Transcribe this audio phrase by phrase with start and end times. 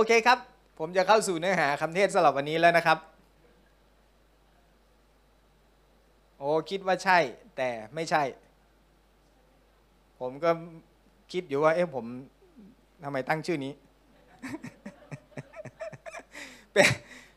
[0.00, 0.38] อเคครับ
[0.78, 2.98] ผมจะเข้าสู่เนื้อหาคำเทศสำหรับวันนี้แล้วนะครับ
[6.38, 7.18] โอ้คิดว่าใช่
[7.56, 8.22] แต่ไม่ใช่
[10.20, 10.50] ผมก็
[11.32, 12.04] คิดอยู่ว่า เอ๊ะผม
[13.04, 13.72] ทำไมตั้งชื่อนี้
[16.72, 16.86] เป็น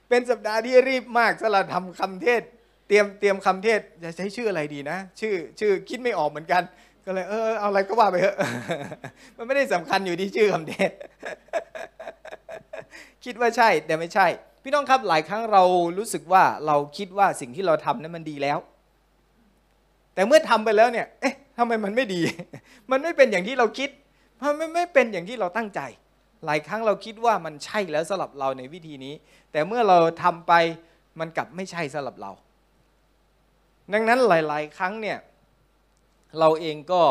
[0.09, 2.41] เป็นสัปดาห์ที่รีบมากสำหรับทำคำเทศ
[2.88, 6.64] เตรียมเตรียมคำเทศจะใช้ชื่ออะไรดีนะ ชื่อ ชื่อคิดไม่ออกเหมือนกัน
[7.05, 8.38] ก็เลย เออเอาอะไรก็ว่าไปเถอะ
[9.38, 10.91] มันไม่ได้สำคัญอยู่ที่ชื่อคำเทศ
[13.26, 14.28] คิดว่าใช่แต่ไม่ใช่
[14.64, 15.64] พี่น้องครับหลายครั้งเรา
[15.97, 18.57] รู้สึกว่าเราคิดว่าสิ่งที่เราทำนั้นมันดีแล้ว
[20.14, 22.21] แต่เมื่อทำไปแล้วเนี่ยเอ๊ะทำไมมันไม่ดี
[22.92, 23.89] มันไม่เป็นอย่างที่เราคิด
[24.42, 25.82] มันไม่ไม่เป็นอย่างที่เราตั้งใจ
[26.46, 29.14] หลายครั้งเราคิดว่ามันใช่แล้วสำหรับเราในวิธีนี้
[29.52, 30.54] แต่เมื่อเราทำไป
[31.19, 32.31] มันกลับไม่ใช่สำหรับเรา
[33.94, 35.17] ดังนั้นหลาย ๆ ครั้งเนี่ย
[36.39, 37.02] เราเองก็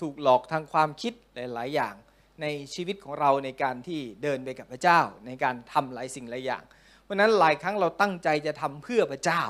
[0.00, 1.94] ถูกหลอกทางความคิดหลาย ๆ อย่าง
[2.42, 6.62] ในชีวิตของเราในการที่เดินไปกับพระเจ้า ในการทำหลายสิ่งหลายอย่าง
[7.02, 9.42] เพราะฉะนั้นหลายครั้งเราตั้งใจจะทำเพื่อพระเจ้า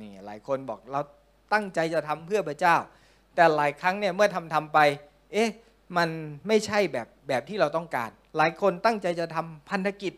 [0.00, 1.00] นี่หลายคนบอกเรา
[1.52, 2.76] ตั้งใจจะทำเพื่อพระเจ้า
[3.34, 4.78] แต่หลายครั้งเนี่ยเมื่อทำทำไป
[5.32, 5.50] เอ๊ะ
[5.96, 6.08] มัน
[6.48, 10.12] ไม่ใช่แบบแบบที่เราต้องการ หลายคนตั้งใจจะทำพันธกิจ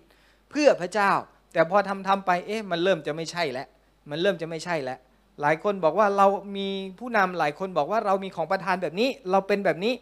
[0.50, 1.12] เพื่อพระเจ้า
[1.52, 3.66] แต่พอทำทำไปเอ๊ะมันเริ่มจะไม่ใช่แล้ว
[4.10, 4.98] มันเริ่มจะไม่ใช่แล้ว
[5.40, 6.68] หลายคนบอกว่าเรามี
[6.98, 9.92] ผู้นำหลายคนบอกว่าเรามีของประทานแบบนี้ เราเป็นแบบนี้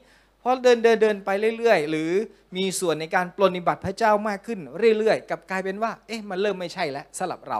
[0.43, 2.11] พอเดินเดินเดินไปเรื่อยๆ หรือ
[2.57, 4.59] มีส่วนในการปรนนิบัติพระเจ้ามากขึ้น
[4.99, 7.59] เรื่อยๆกับกลายเป็นว่าเอ๊ะมันเริ่มไม่ใช่แล้วสำหรับเรา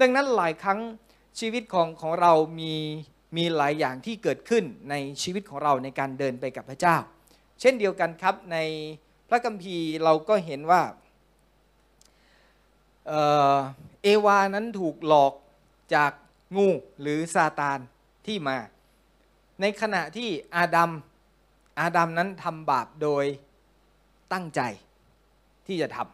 [0.00, 0.78] ดังนั้นหลายครั้ง
[1.40, 2.74] ชีวิตของของเรามี
[3.36, 6.96] มีหลายอย่างที่เกิดขึ้นในชีวิตของเราในการเดินไปกับพระเจ้า
[7.60, 8.56] เช่นเดียวกันครับใน
[9.28, 10.82] พระคัมภีร์เราก็เห็นว่า
[13.08, 13.12] เอ
[14.02, 15.32] เอวานั้นถูกหลอก
[15.94, 16.12] จาก
[16.56, 16.68] งู
[17.00, 17.78] หรือซาตาน
[18.26, 18.58] ที่มา
[19.60, 20.90] ในขณะที่อาดัม
[21.80, 23.24] อาดัมนั้นทำบาปโดย
[24.32, 24.60] ตั้งใจ
[25.66, 26.06] ที่จะทำ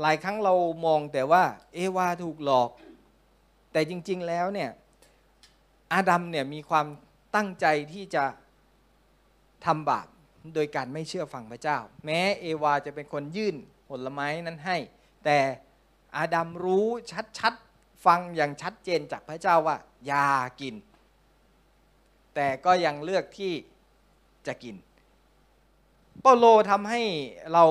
[0.00, 1.42] หลายครั้งเรามองแต่ว่า
[1.74, 2.70] เอวาถูกหลอก
[3.72, 4.70] แต่จริง ๆแล้วเนี่ย
[5.92, 6.86] อาดัมเนี่ยมีความ
[7.34, 8.24] ตั้งใจที่จะ
[9.66, 10.06] ทำบาป
[10.54, 13.56] โดยการไม่เชื่อฟังพระเจ้า แม้เอวาจะเป็นคนยื่น
[13.88, 14.76] ผลไม้นั้นให้
[15.24, 15.38] แต่
[16.16, 16.86] อาดัมรู้
[17.38, 19.76] ชัดๆฟังอย่างชัดเจนจากพระเจ้าว่า
[20.06, 20.28] อย่า
[20.60, 20.74] กิน
[22.34, 23.52] แต่ก็ยังเลือกที่
[24.46, 24.76] จะกิน
[26.22, 27.02] เปาโลทำให้
[27.52, 27.64] เรา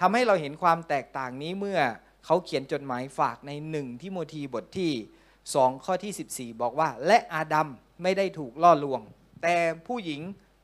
[0.00, 1.80] ทำให้เราเห็นความแตกต่างนี้เมื่อ
[2.24, 4.92] เขาเขียนจดหมายฝากในหนึ่งทิโมธีบทที่
[5.38, 7.68] 2ข้อที่ 14 บอกว่า และอาดัม
[8.02, 9.00] ไม่ได้ถูกล่อลวง
[9.42, 9.56] แต่
[9.86, 10.20] ผู้หญิง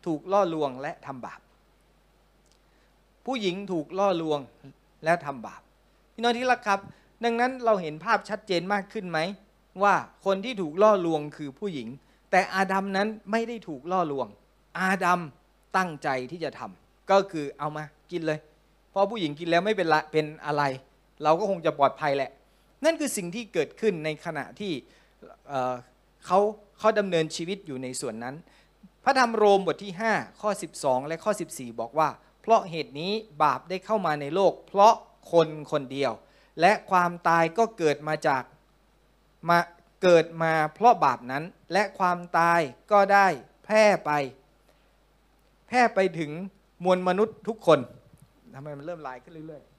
[0.06, 1.41] ถูกล่อลวงและทำบาป
[3.26, 4.41] ผู้หญิงถูกล่อลวง
[5.04, 5.60] และทำบาป
[6.14, 6.80] พี่น้องที่รักครับ
[7.24, 9.18] ดังนั้นเราเห็นภาพชัดเจนมากขึ้นไหม
[9.82, 11.88] ว่าคนที่ถูกล่อลวงคือผู้หญิง
[12.36, 14.28] แต่อาดัมนั้นไม่ได้ถูกล่อลวง
[14.78, 15.20] อาดัม
[15.76, 18.38] ตั้งใจที่จะทำก็คือเอามากินเลย
[18.91, 20.62] เพราะผู้หญิงกินแล้วไม่เป็นละเป็นอะไร
[21.22, 22.30] เราก็คงจะปลอดภัยแหละ
[22.84, 24.72] นั่นคือสิ่งที่เกิดขึ้นในขณะที่
[25.48, 26.38] เเขา
[26.78, 28.34] เขาดำเนินชีวิตอยู่ในส่วนนั้น
[29.04, 32.08] พระธรรมโรมบทที่ 5 ข้อ 12 และข้อ 14 บอกว่า
[32.42, 34.94] เพราะเหตุนี้บาปได้เข้ามาในโลก เพราะ
[35.32, 36.12] คนคนเดียว
[36.60, 38.42] และความตายก็เกิดมาจาก
[39.48, 39.58] มา
[40.03, 42.60] เกิดมาเพราะบาปนั้น และความตาย
[42.93, 43.27] ก็ได้
[43.65, 44.10] แพร่ไป
[45.69, 46.31] แพร่ไปถึง
[46.84, 47.78] มวลมนุษย์ทุกคน
[48.54, 49.72] ทำไมมันเริ่มลายขึ้นเรื่อยๆ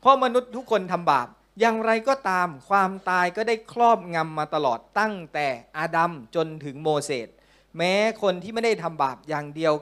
[0.00, 1.28] เพราะมนุษย์ทุกคนทำบาป
[1.60, 5.46] อย่างไรก็ตามความตายก็ได้ครอบงำมาตลอดตั้งแต่
[5.78, 7.28] อาดัมจนถึงโมเสส
[7.76, 9.72] แม้คนที่ไม่ได้ทำบาปอย่างเดียว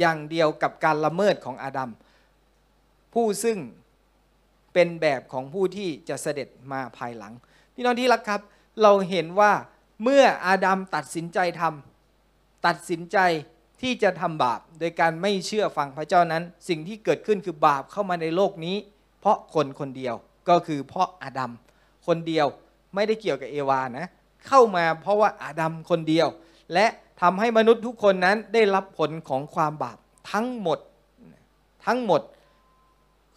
[0.00, 1.90] อย่างเดียวกับการละเมิดของอาดัม
[3.14, 3.58] ผู้ซึ่ง
[4.72, 7.32] เป็นแบบของผู้ที่จะเสด็จมาภายหลัง
[7.74, 8.40] พี่น้องที่รักครับ
[8.82, 9.52] เราเห็นว่า
[10.02, 13.18] เมื่ออาดัมตัดสินใจทำตัดสินใจ
[13.80, 18.76] ที่จะทำบาป โดยการไม่เชื่อฟังพระเจ้านั้น สิ่งที่เกิดขึ้นคือบาปเข้ามาในโลกนี้
[19.20, 20.14] เพราะคนคนเดียว
[20.48, 21.52] ก็คือเพราะอาดัม
[22.06, 22.46] คนเดียว
[22.94, 24.06] ไม่ได้เกี่ยวกับเอวานะ
[24.46, 26.28] เข้ามาเพราะว่าอาดัมคนเดียว
[26.74, 26.86] และ
[27.20, 29.98] ทำให้มนุษย์ทุกคนนั้นได้รับผลของความบาป
[30.32, 30.78] ทั้งหมด
[31.86, 32.20] ทั้งหมด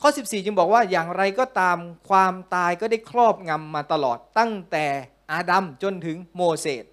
[0.02, 1.78] ข้อ 14 จึงบอกว่าอย่างไรก็ตาม
[2.10, 4.86] ความตายก็ได้ครอบงำมาตลอดตั้งแต่
[5.34, 6.86] อาดัมจนถึงโมเสส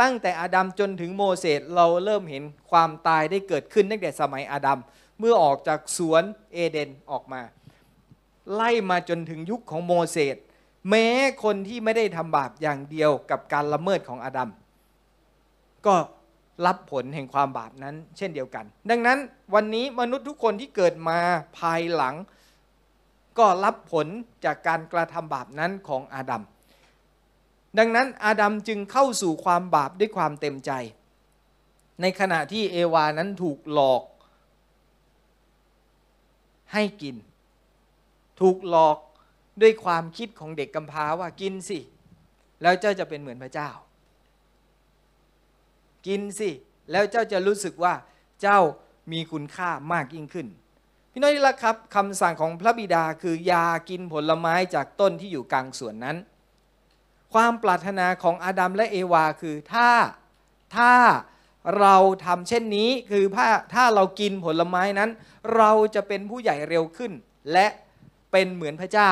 [0.00, 4.78] ตั้งแต่อาดัมจนถึงโมเสสเราเริ่มเห็นความตายได้เกิดขึ้นตั้งแต่สมัยอาดัม
[5.18, 6.22] เมื่อออกจากสวน
[6.52, 7.40] เอเดนออกมา
[8.54, 10.36] ไล่มาจนถึงยุคของโมเสส
[10.88, 11.06] แม้
[11.44, 14.50] คนที่ไม่ได้ทำบาปอย่างเดียวกับการละเมิดของอาดัม
[15.86, 15.94] ก็
[16.66, 19.18] รับผลแห่งความบาปนั้นเช่นเดียวกัน ดังนั้น
[19.54, 21.18] วันนี้มนุษย์ทุกคนที่เกิดมา
[21.58, 22.14] ภายหลัง
[23.38, 24.06] ก็รับผล
[24.44, 26.42] จากการกระทำบาปนั้นของอาดัม
[27.78, 30.70] ดังนั้นอาดัมจึงเข้าสู่ความบาปด้วยความเต็มใจ
[32.00, 34.02] ในขณะที่เอวานั้นถูกหลอก
[36.72, 37.16] ให้กิน
[38.40, 38.98] ถูกหลอก
[39.62, 41.78] ด้วยความคิดของเด็กกำพร้าว่ากินสิ
[42.62, 43.70] แล้วเจ้าจะเป็นเหมือนพระเจ้า
[46.06, 46.50] กินสิ
[46.90, 47.94] แล้วเจ้าจะรู้สึกว่า
[48.42, 48.58] เจ้า
[49.12, 50.46] มีคุณค่ามากยิ่งขึ้น
[51.12, 56.16] พี่น้องที่รักครับคำสั่งของพระบิดาคืออยากินผลไม้จากต้นที่อยู่กลางสวนนั้น
[57.34, 59.90] ความปรารถนาของอาดัมและเอวาคือถ้า
[60.76, 60.92] ถ้า
[61.78, 65.10] เราทำเช่นนี้คือถ้าถ้าเรากินผลไม้นั้น
[65.56, 67.12] เราจะเป็นผู้ใหญ่เร็วขึ้น
[67.52, 67.66] และ
[68.32, 69.10] เป็นเหมือนพระเจ้า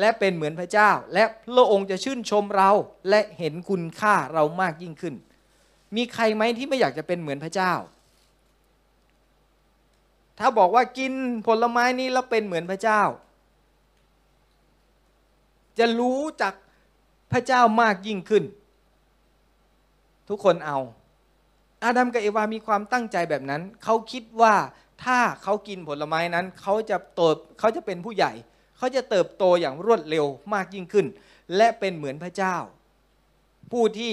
[0.00, 2.70] และเป็นเหมือนพระเจ้า และพระองค์จะชื่นชมเรา
[3.10, 5.14] และเห็นคุณค่าเรามากยิ่งขึ้น
[5.96, 7.72] มีใครไหมที่ไม่อยากจะเป็นเหมือนพระเจ้า
[10.38, 11.12] ถ้าบอกว่ากิน
[11.46, 13.02] ผลไม้นี้แล้วเป็นเหมือนพระเจ้า
[15.78, 16.54] จะรู้จัก
[17.32, 18.44] พระเจ้ามากยิ่งขึ้น
[20.28, 20.78] ทุกคนเอา
[21.84, 24.54] อาดัมกับเอวามีความตั้งใจแบบนั้น เขาคิดว่า
[25.04, 27.20] ถ้าเขากินผลไม้นั้น เขาจะโต
[27.58, 28.32] เขาจะเป็นผู้ใหญ่
[28.76, 31.06] เขาจะเติบโตอย่างรวดเร็วมากยิ่งขึ้น
[31.56, 32.56] และเป็นเหมือนพระเจ้า
[33.72, 34.12] ผู้ที่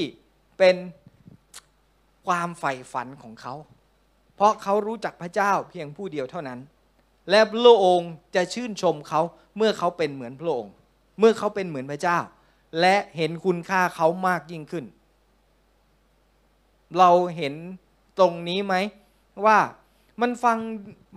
[0.57, 0.75] เป็น
[2.27, 3.53] ความใฝ่ฝันของเขา
[4.35, 6.59] เพราะเขารู้จักพระเจ้าเพียงผู้เดียวเท่านั้น
[7.29, 9.21] และพระองค์จะชื่นชมเขา
[9.57, 10.71] เมื่อเขาเป็นเหมือนพระองค์
[11.19, 12.19] เมื่อเขาเป็นเหมือนพระเจ้า
[12.79, 14.85] และเห็นคุณค่าเขามากยิ่งขึ้น
[16.97, 17.53] เราเห็น
[18.19, 18.75] ตรงนี้ไหม
[19.45, 19.59] ว่า
[20.21, 20.57] มันฟัง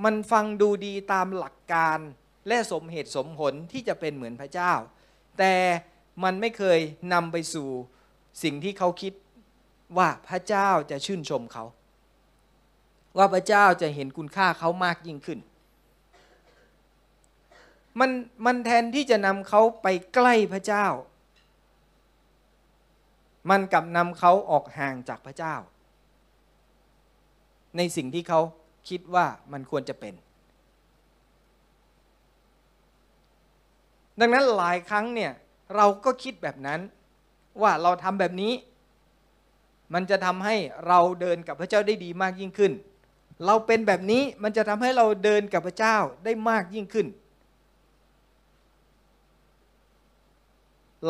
[0.05, 1.99] มันฟังดูดีตามหลักการ
[2.49, 4.73] และสมเหตุสมผลที่จะเป็นเหมือนพระเจ้า
[5.39, 5.55] แต่
[6.23, 6.79] มันไม่เคย
[7.13, 7.69] นำไปสู่
[8.43, 9.13] สิ่งที่เขาคิด
[9.99, 11.65] ว่าพระเจ้าจะชื่นชมเขา
[13.19, 15.39] ว่าพระเจ้าจะเห็นคุณค่าเขามากยิ่งขึ้น
[18.01, 18.11] มัน
[18.47, 20.87] มันแทนที่จะนำเขาไปใกล้พระเจ้า
[23.51, 25.55] มันกลับนำเขาออกห่างจากพระเจ้า
[27.77, 28.41] ในสิ่งที่เขา
[28.89, 30.15] คิดว่ามันควรจะเป็น
[34.21, 35.33] ดังนั้นหลายครั้งเนี่ย
[35.77, 36.81] เราก็คิดแบบนั้น
[37.63, 38.53] ว่าเราทำแบบนี้
[39.95, 42.73] มันจะทำให้เราเดินกับพระเจ้าได้ดีมากยิ่งขึ้น
[43.47, 47.07] เราเป็นแบบนี้มันจะทำให้เราเดินกับพระเจ้าได้มากยิ่งขึ้น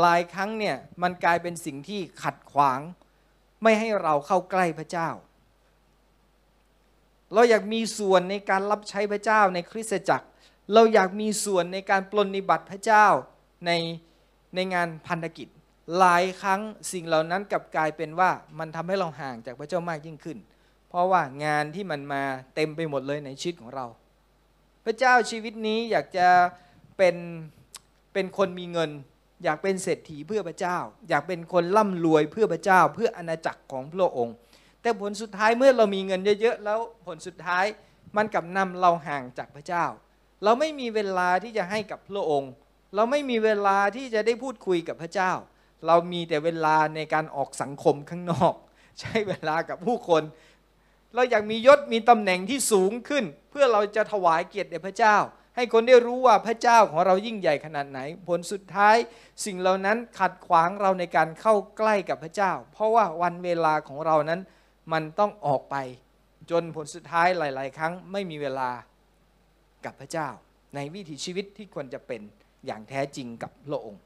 [0.01, 2.81] หลายครั้งเนี่ยมันกลายเป็นสิ่งที่ขัดขวาง
[3.63, 5.09] ไม่ให้เราเข้าใกล้พระเจ้า
[7.35, 10.27] เราอยากมีส่วนในการรับใช้พระเจ้าในคริสตจักร
[10.75, 13.07] เราอยากมีส่วนในการปลนนิบัติพระเจ้า
[13.67, 13.71] ใน
[14.55, 15.49] ในงานพันธกิจ
[15.99, 16.61] หลายครั้ง
[16.93, 20.39] สิ่งเหล่านั้นกลับกลายเป็นว่ามันทำให้เราห่างจากพระเจ้ามากยิ่งขึ้น
[20.89, 22.23] เพราะว่างานที่มันมา
[22.55, 23.87] เต็มไปหมดเลยในชีวิตของเรา
[24.85, 26.29] พระเจ้าชีวิตนี้อยากจะ
[26.97, 27.17] เป็น
[28.13, 28.91] เป็นคนมีเงิน
[29.45, 30.79] อยากเป็นเศรษฐีเพื่อพระเจ้า
[31.09, 34.35] อยากเป็นคนร่ำรวยเพื่อพระเจ้า เพื่ออาณาจักรของพระองค์
[34.83, 37.65] แต่ผลสุดท้ายเมื่อเรามีเงินเยอะๆแล้วผลสุดท้าย
[38.17, 39.85] มันกลับนำเราห่างจากพระเจ้า
[40.45, 42.53] เราไม่มีเวลาที่จะให้กับพระองค์
[42.95, 45.33] เราไม่มีเวลาที่จะได้พูดคุยกับพระเจ้า
[45.87, 48.55] เรามีแต่เวลาในการออกสังคมข้างนอก
[49.01, 50.23] ใช้เวลากับผู้คน
[51.15, 55.17] เราอยากมียศมีตำแหน่งที่สูงขึ้น เพื่อเราจะถวายเกียรติแด่พระเจ้า
[55.61, 58.97] ให้คนได้รู้ว่าพระเจ้าของเรายิ่งใหญ่ขนาดไหน ผลสุดท้าย
[59.45, 64.41] สิ่งเหล่านั้นขัดขวางเราในการเข้าใกล้กับพระเจ้า เพราะว่าวันเวลาของเรานั้น
[64.93, 65.77] มันต้องออกไป
[66.51, 68.71] จนผลสุดท้ายหลาย ๆ ครั้งไม่มีเวลา
[69.85, 70.29] กับพระเจ้า
[70.75, 72.21] ในวิถีชีวิตที่ควรจะเป็น
[72.67, 74.00] อย่างแท้จริงกับพระองค์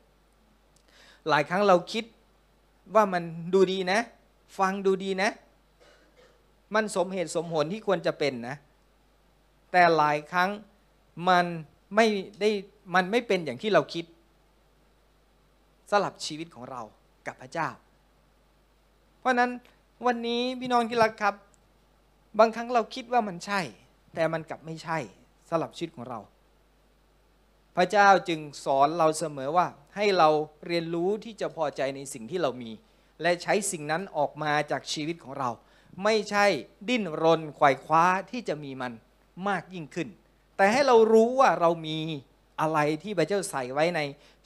[1.28, 2.04] หลายครั้งเราคิด
[2.94, 3.22] ว่ามัน
[3.54, 4.00] ดูดีนะ
[4.58, 5.30] ฟังดูดีนะ
[6.74, 8.56] มันสมเหตุสมผลที่ควรจะเป็นนะ
[9.72, 10.50] แต่หลายครั้ง
[11.28, 11.46] มัน
[11.94, 12.06] ไม่
[12.40, 12.50] ได้
[12.94, 14.04] มันไม่เป็นอย่างที่เราคิด
[15.90, 16.82] สลับชีวิตของเรา
[17.26, 17.68] กับพระเจ้า
[19.20, 19.50] เพราะนั้น
[20.06, 21.34] วันนี้พี่น้องที่รักครับ
[22.38, 23.60] บางครั้งเราคิดว่ามันใช่
[24.14, 24.98] แต่มันกลับไม่ใช่
[25.50, 26.20] สลับชีวิตของเรา
[27.76, 29.66] พระเจ้าจึงสอนเราเสมอว่า
[29.96, 30.28] ให้เรา
[30.66, 32.70] เรียนรู้ที่จะพอใจในสิ่งที่เรามี
[33.22, 35.50] และใช้สิ่งนั้นออกมาจากชีวิตของเรา
[36.04, 36.46] ไม่ใช่
[36.88, 38.92] ดิ้นรนไขว่คว้าที่จะมีมัน
[39.48, 40.08] มากยิ่งขึ้น
[40.56, 41.98] แต่ให้เรารู้ว่าเรามี
[42.60, 44.00] อะไรที่พระเจ้าใส่ไว้ใน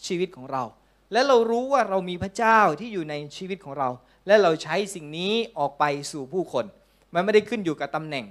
[0.06, 0.62] ชีวิตของเรา
[1.12, 3.88] และเรารู้ว่าเรามีพระเจ้าที่อยู่ในชีวิตของเรา
[4.26, 6.64] และเราใช้สิ่งนี้ออกไปสู่ผู้คน
[7.14, 8.26] มันไม่ได้ขึ้นอยู่กับตำแหน่ง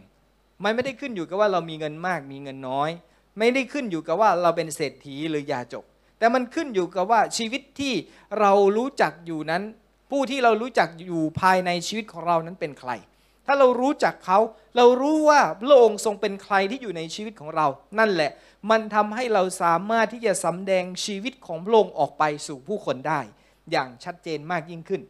[0.63, 2.89] มันไม่ได้ขึ้นอยู่กับว่าเรามีเงินมากมีเงินน้อย
[3.37, 5.85] ไม่ได้ขึ้นอยู่กับว่าเราเป็นเศรษฐีหรือยาจก
[6.19, 7.93] แต่มันขึ้นอยู่กับว่าชีวิตที่
[8.39, 9.63] เรารู้จักอยู่นั้น
[10.11, 12.91] ผู้ที่เรารู้จักอยู่ภายในชีวิตของเรานั้นเป็นใคร
[13.47, 14.39] ถ้าเรารู้จักเขา
[14.75, 17.67] เรารู้ว่าพระองค์ทรงเป็นใครที่อยู่ในชีวิตของเรา
[17.99, 18.31] นั่นแหละ
[18.69, 23.21] มันทำให้เราสามารถที่จะสำแดงชีวิตของพระองค์ออกไปสู่ผู้คนได้
[23.71, 25.01] อย่างชัดเจนมากยิ่งขึ้น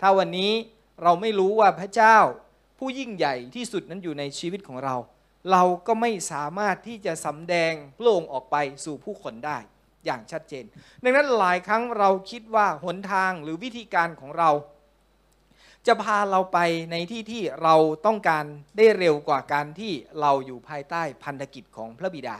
[0.00, 0.52] ถ้าวันนี้
[1.02, 2.16] เราไม่รู้ว่าพระเจ้า
[2.78, 4.96] ผู้ยิ่งใหญ่ที่สุดนั้นอยู่ในชีวิตของเรา
[5.50, 9.58] เราก็ไม่สามารถที่จะสำแดงพระองค์ออกไปสู่ผู้คนได้
[10.04, 10.64] อย่างชัดเจน
[11.02, 14.50] ดังนั้นหลายครั้งเราคิดว่าหนทางหรือวิธีการของเรา
[15.90, 16.58] จะพาเราไป
[16.92, 17.74] ในที่ที่เรา
[18.06, 18.44] ต้องการ
[18.76, 22.36] ได้เร็วกว่าการที่เราอยู่ภายใต้พันธกิจของพระบิดา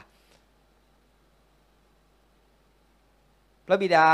[3.66, 4.06] พระบิดา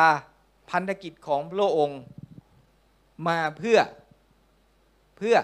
[0.70, 2.00] พันธกิจของพระองค์
[3.28, 3.78] มาเพื่อ
[5.16, 5.36] เพื่อ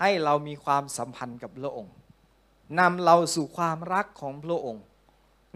[0.00, 1.94] ให้เรามีความสัมพันธ์กับพระองค์
[2.80, 4.84] นำเราสู่ความรักของพระองค์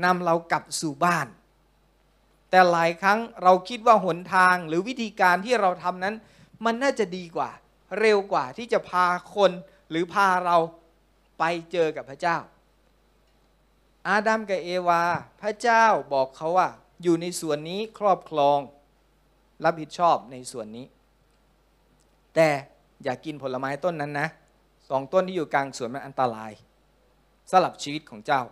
[0.04, 1.26] นำเรากลับสู่บ้าน
[2.50, 6.14] แต่หลายครั้งเราคิดว่าหนทางหรือวิธีการที่เราทำนั้น
[6.64, 7.50] มันน่าจะดีกว่า
[8.00, 9.52] เร็วกว่าที่จะพาคน
[9.90, 10.56] หรือพาเรา
[11.38, 12.36] ไปเจอกับพระเจ้า
[14.08, 15.02] อาดัมกับเอวา
[15.42, 16.68] พระเจ้าบอกเขาว่า
[17.02, 18.58] อยู่ในส่วนนี้ครอบครอง
[19.64, 20.86] รับผิดชอบในส่วนนี้
[22.34, 22.48] แต่
[23.02, 24.28] อย่ากกินผลไม้ต้นนั้นนะ
[24.88, 26.52] สองต้นที่อยู่กลางสวนมันอันตราย
[27.50, 28.42] สำหรับชีวิตของเจ้า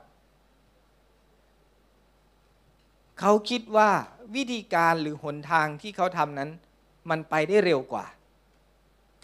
[3.21, 3.91] เขาคิดว่า
[4.35, 6.51] วิธีการหรือหนทางที่เขาทำนั้น
[7.11, 8.05] มันไปได้เร็วกว่า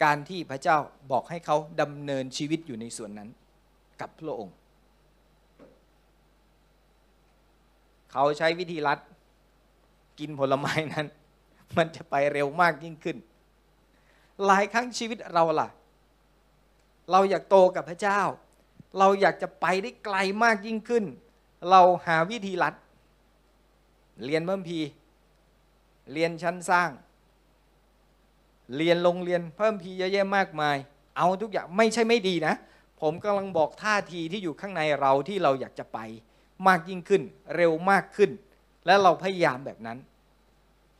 [0.03, 0.77] การที่พระเจ้า
[1.11, 3.29] บอกให้เขาดำเนินชีวิตอยู่ในส่วนนั้น
[4.01, 4.55] กับพระองค์
[8.11, 8.99] เขาใช้วิธีรัด
[10.19, 11.07] กินผลไม้นั้น
[11.77, 13.17] มันจะไปเร็วมากยิ่งขึ้น
[14.45, 15.67] หลายครั้งชีวิตเราล่ะ
[17.11, 18.21] เราอยากโตกับพระเจ้า
[18.99, 21.05] เราอยากจะไปได้ไกลมากยิ่งขึ้น
[21.69, 22.75] เราหาวิธีลัด
[24.25, 24.79] เรียนเพิ่มพี
[26.13, 26.89] เรียนชั้นสร้าง
[28.77, 30.77] เรียนโรงเรียนเพิ่มพีเยอะแยะมากมาย
[31.17, 32.53] เอาทุกอย่างไม่ใช่ไม่ดีนะ
[33.01, 35.99] ผมกำลังบอกท่าทีที่อยู่ข้างในเราที่เราอยากจะไป
[36.67, 37.21] มากยิ่งขึ้น
[37.55, 38.31] เร็วมากขึ้น
[38.85, 39.97] และเราพยายามแบบนั้น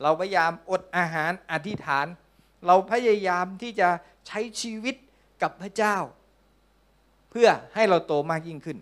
[0.01, 2.07] เราพยายามอดอาหารอธิษฐาน
[2.67, 3.89] เราพยายามที่จะ
[4.27, 4.95] ใช้ชีวิต
[5.41, 5.97] กับพระเจ้า
[7.29, 8.77] เพื่อให้เราโตมากยิ่งขึ้น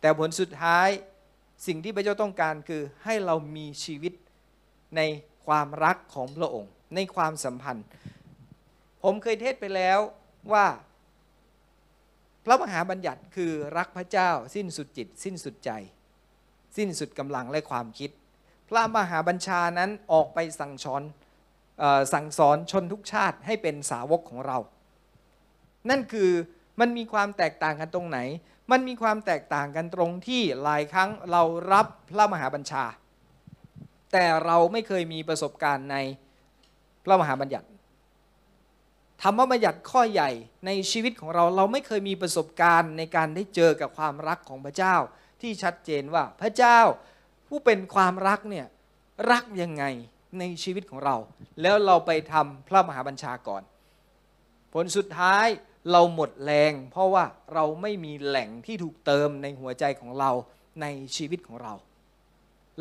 [0.00, 0.88] แต่ผลสุดท้าย
[1.66, 4.12] สิ่งที่พระเจ้าต้องการคือให้เรามีชีวิต
[4.96, 5.00] ใน
[5.46, 7.86] ความรักของพระองค์ ในความสัมพันธ์
[9.02, 9.98] ผมเคยเทศไปแล้ว
[10.52, 10.66] ว่า
[12.44, 15.70] พระมหาบัญญัติคือรักพระเจ้า สิ้นสุดจิต สิ้นสุดใจ
[16.76, 18.10] สิ้นสุดกำลังและความคิด
[18.68, 21.02] พระมหาบัญชานั้นออกไปสั่งสอน
[21.82, 24.58] ออสั่งสอนชนทุกชาติให้เป็นสาวกของเรา
[25.90, 26.30] นั่นคือ
[26.80, 28.18] มันมีความแตกต่างกันตรงไหน
[28.70, 31.42] มันมีความแตกต่างกันตรงที่หลายครั้งเรา
[31.72, 32.84] รับพระมหาบัญชา
[34.12, 35.96] แต่เราไม่เคยมีประสบการณ์ใน
[37.04, 37.66] พระมหาบัญญัติ
[39.22, 40.30] ธรรมบัญญัติข้อใหญ่
[40.66, 44.96] ในชีวิตของเราเราไม่เคยมีประสบการณ์ในการได้เจอกับความรักของพระเจ้า
[45.40, 46.78] ที่ชัดเจนว่าพระเจ้า
[47.48, 48.66] ผู้เป็นความรักเนี่ย
[49.30, 49.84] รักยังไง
[50.38, 51.16] ในชีวิตของเรา
[51.62, 53.62] แล้วเราไปทำพระมหาบัญชาก่อน
[54.72, 55.46] ผลสุดท้าย
[55.90, 60.30] เราหมดแรง เพราะว่าเราไม่มีแหล่งที่ถูกเติมในหัวใจของเรา
[60.80, 61.74] ในชีวิตของเรา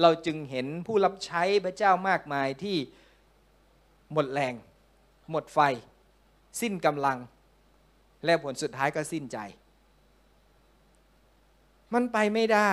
[0.01, 2.77] เราจึงเห็นผู้รับใช้พระเจ้ามากมายที่
[4.13, 4.53] หมดแรง
[5.31, 5.59] หมดไฟ
[6.61, 7.17] สิ้นกำลัง
[8.25, 9.37] และผลสุดท้ายก็สิ้นใจ
[11.93, 12.71] มันไปไม่ได้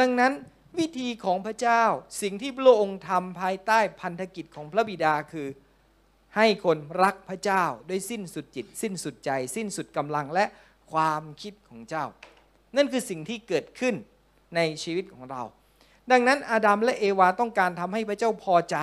[0.00, 0.32] ดังนั้น
[0.78, 1.82] วิธีของพระเจ้า
[2.22, 5.48] สิ่งที่พระองค์ทำภายใต้พันธกิจของพระบิดาคือ
[6.36, 10.44] ให้คนรักพระเจ้าด้วยสิ้นสุดจิต สิ้นสุดใจ สิ้นสุดกำลังและ
[10.92, 12.06] ความคิดของเจ้า
[12.76, 13.94] นั่นคือสิ่งที่เกิดขึ้น
[14.56, 15.42] ในชีวิตของเรา
[16.10, 18.76] ดังนั้นอาดัมและเอวาต้องการทำให้พระเจ้าพอใจ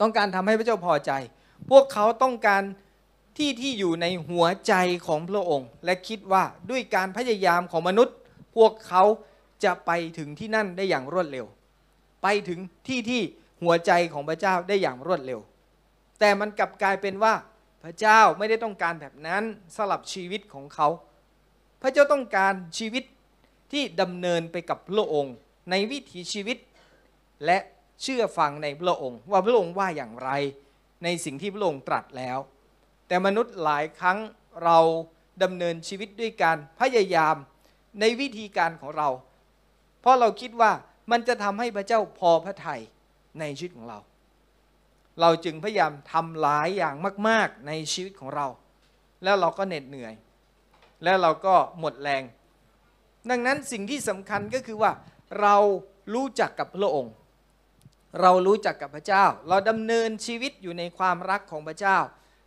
[0.00, 1.12] ต้องการทำให้พระเจ้าพอใจ
[1.70, 2.62] พวกเขาต้องการ
[3.38, 4.74] ที่ที่อยู่ในหัวใจ
[5.06, 8.16] ของพระองค์ และคิดว่าด้วยการพยายามของมนุษย์
[8.56, 9.02] พวกเขา
[9.64, 11.46] จะไปถึงที่นั่นได้อย่างรวดเร็ว
[12.22, 13.22] ไปถึงที่ที่
[13.62, 15.40] หัวใจของพระเจ้าได้อย่างรวดเร็ว
[16.20, 17.34] แต่มันกลับกลายเป็นว่า
[17.84, 19.42] พระเจ้าไม่ได้ต้องการแบบนั้น
[19.76, 20.88] สลับชีวิตของเขา
[21.82, 23.04] พระเจ้าต้องการชีวิต
[23.72, 25.34] ที่ดำเนินไปกับพระองค์
[25.70, 26.58] ในวิถีชีวิต
[27.44, 27.58] และ
[28.02, 30.30] เชื่อฟังในพระองค์ ว่าพระองค์ว่าอย่างไร
[31.04, 32.38] ในสิ่งที่พระองค์ตรัสแล้ว
[33.08, 34.18] แต่มนุษย์หลายครั้ง
[34.64, 34.78] เรา
[35.42, 37.36] ดำเนินชีวิตด้วยการพยายาม
[38.00, 39.08] ในวิธีการของเรา
[40.00, 40.72] เพราะเราคิดว่า
[41.10, 42.80] มันจะทำให้พระเจ้าพอพระทัย
[43.40, 43.98] ในชีวิตของเรา
[45.20, 46.94] เราจึงพยายามทำหลายอย่าง
[47.28, 48.46] มาก ๆ ในชีวิตของเรา
[49.24, 50.14] แล้วเราก็เหน็ดเหนื่อย
[51.04, 52.22] แล้วเราก็หมดแรง
[53.30, 54.92] ดังนั้นสิ่งที่สำคัญก็คือว่า
[55.40, 55.56] เรา
[56.14, 57.14] รู้จักกับพระองค์
[58.20, 61.98] เรารู้จักกับพระเจ้า เราดำเนินชีวิตอยู่ในความรักของพระเจ้า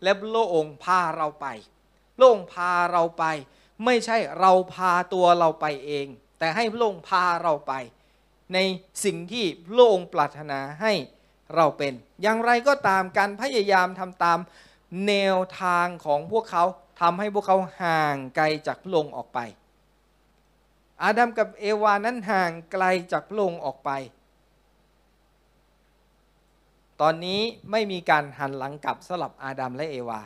[0.04, 1.48] และพระองค์พาเราไป
[2.16, 3.26] พระองค์พาเราไป
[3.86, 6.08] ไม่ใช่เราพาตัวเราไปเอง
[6.40, 7.74] แต่ให้พระองค์พาเราไป
[8.54, 8.58] ใน
[9.04, 10.94] สิ่งที่พระองค์ปรารถนาให้
[11.56, 14.40] เราเป็น อย่างไรก็ตามการพยายามทำตาม
[15.08, 16.64] แนวทางของพวกเขา
[17.02, 19.40] ทำให้พวกเขาห่างไกลจากพระองค์ออกไป
[21.04, 23.92] อาดัมกับเอวานั้นห่างไกลจากพระองค์ออกไป
[27.02, 30.22] ตอนนี้ไม่มีการหันหลังกลับสลับอาดัมและเอวา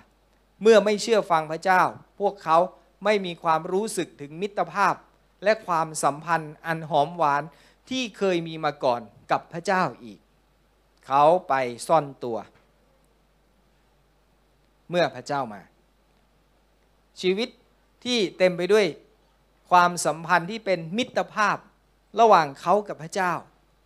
[0.62, 1.82] เมื่อไม่เชื่อฟังพระเจ้า
[2.20, 2.58] พวกเขา
[3.04, 4.96] ไม่มีความรู้สึกถึงมิตรภาพ
[5.44, 7.44] และความสัมพันธ์อันหอมหวาน
[7.90, 9.02] ที่เคยมีมาก่อน
[9.32, 10.20] กับพระเจ้าอีก
[11.06, 11.54] เขาไป
[11.88, 12.38] ซ่อนตัว
[14.90, 15.62] เมื่อพระเจ้ามา
[17.22, 17.50] ชีวิต
[18.04, 18.86] ที่เต็มไปด้วย
[19.70, 21.58] ความสัมพันธ์ที่เป็นมิตรภาพ
[22.20, 23.34] ระหว่างเขากับพระเจ้า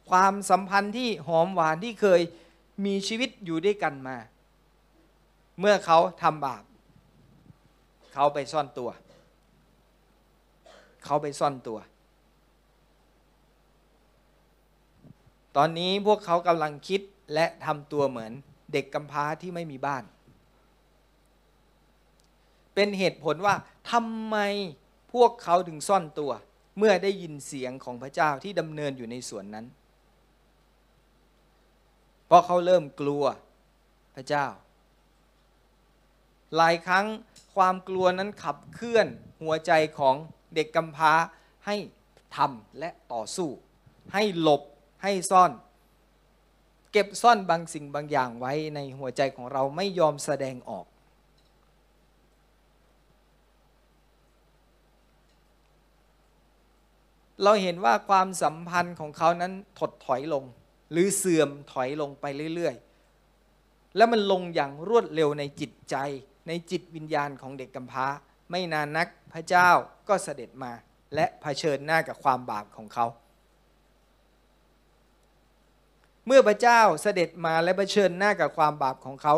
[0.09, 2.21] ความสัมพันธ์ที่หอมหวานที่เคย
[2.85, 4.17] มีชีวิตอยู่ด้วยกันมา
[5.59, 6.63] เมื่อเขาทำบาป
[8.13, 8.89] เขาไปซ่อนตัว
[11.05, 11.79] เขาไปซ่อนตัว
[15.55, 17.01] ตอนนี้พวกเขากำลังคิด
[17.33, 18.31] และทำตัวเหมือน
[18.73, 20.03] เด็กกำพร้าที่ไม่มีบ้าน
[22.75, 23.55] เป็นเหตุผลว่า
[23.91, 24.37] ทำไม
[25.13, 26.31] พวกเขาถึงซ่อนตัว
[26.77, 29.65] เมื่อได้ยินเสียงของพระเจ้าที่ดำเนินอยู่ในสวนนั้น
[32.25, 33.23] เพราะเขาเริ่มกลัว
[34.15, 34.45] พระเจ้า
[36.55, 37.05] หลายครั้ง
[37.55, 39.07] ความกลัวนั้นขับเคลื่อน
[39.41, 40.15] หัวใจของ
[40.55, 41.13] เด็กกำพร้า
[41.65, 41.75] ให้
[42.35, 43.49] ทำและต่อสู้
[44.13, 44.61] ให้หลบ
[45.03, 45.51] ให้ซ่อน
[46.91, 50.85] เก็บซ่อนบางสิ่งบางอย่างไว้ในหัวใจของเราไม่ยอมแสดงออก
[57.43, 60.43] เราเห็นว่าความสัมพันธ์ของเขานั้นถดถอยลง
[60.95, 62.25] หรือเสื่อมถอยลงไป
[62.55, 65.95] เรื่อยๆ แล้วมันลงอย่างรวดเร็วในจิตใจ
[66.47, 68.05] ในจิตวิญญาณของเด็กกำพร้า
[68.51, 69.69] ไม่นานนักพระเจ้า
[70.07, 70.71] ก็เสด็จมา
[71.15, 73.05] และะเผชิญหน้ากับความบาปของเขา
[76.25, 79.33] เมื่อพระเจ้าเสด็จมาและะเผชิญหน้ากับความบาปของเขา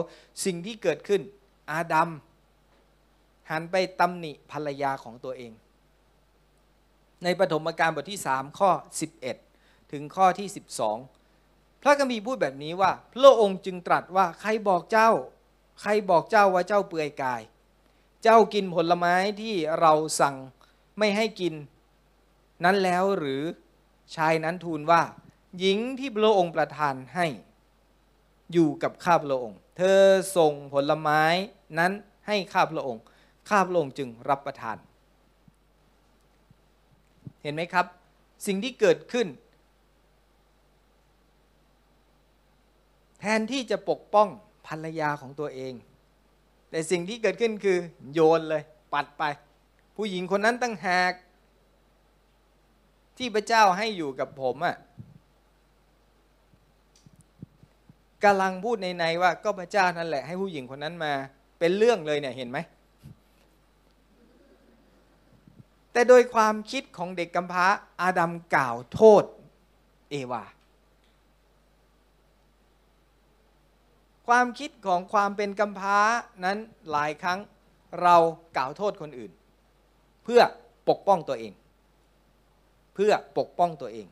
[0.45, 1.21] สิ่งที่เกิดขึ้น
[1.71, 2.09] อาดัม
[3.51, 5.51] หันไปตำหนิภรรยาของตัวเอง
[7.23, 8.69] ในปฐมกาลบทที่ 3 ข้อ
[9.31, 10.47] 11 ถึงข้อที่
[10.85, 11.16] 12
[11.87, 15.09] ระคัมภีร์พูดแบบนี้ว่า พระองค์จึงตรัสว่าใครบอกเจ้า
[15.81, 17.41] ใครบอกเจ้าว่าเจ้าเปื่อยกาย
[18.23, 20.35] เจ้ากินผลไม้ที่เราสั่ง
[20.97, 21.53] ไม่ให้กิน
[22.63, 23.41] นั้นแล้วหรือ
[24.15, 25.01] ชายนั้นทูลว่า
[25.59, 27.27] หญิงที่พระองค์ประทานให้
[28.53, 30.01] อยู่กับข้าพระองค์ เธอ
[30.37, 31.23] ส่งผลไม้
[31.79, 31.91] นั้น
[32.27, 33.03] ให้ข้าพระองค์
[33.49, 34.77] ข้าพระองค์จึงรับประทาน
[37.41, 37.85] เห็นไหมครับ
[38.45, 39.27] สิ่งที่เกิดขึ้น
[43.19, 44.27] แทนที่จะปกป้อง
[44.67, 45.73] ภรรยาของตัวเอง
[46.69, 47.77] แต่สิ่งที่เกิดขึ้นคือ
[48.13, 49.23] โยนเลย ปัดไป
[49.95, 51.13] ผู้หญิงคนนั้นตั้งหาก
[53.17, 54.75] ที่พระเจ้าให้อยู่กับผมอะ่ะ
[58.23, 61.13] กำลังพูดในในว่าก็พระเจ้านั่นแหละให้ผู้หญิงคนนั้นมา
[61.59, 62.57] เป็นเรื่องเลยเนี่ยเห็นไหม
[65.91, 67.65] แต่โดยความคิดของเด็กกำพร้า
[68.01, 69.23] อาดัมกล่าวโทษ
[70.09, 70.43] เอวา
[74.27, 75.99] ความคิดของความเป็นกำพา
[76.43, 76.57] นั้น
[76.91, 77.39] หลายครั้ง
[78.01, 78.15] เรา
[78.57, 79.31] กล่าวโทษคนอื่น
[80.23, 80.41] เพื่อ
[80.89, 81.53] ปกป้องตัวเอง
[82.95, 84.07] เพื่อปกป้องตัวเอง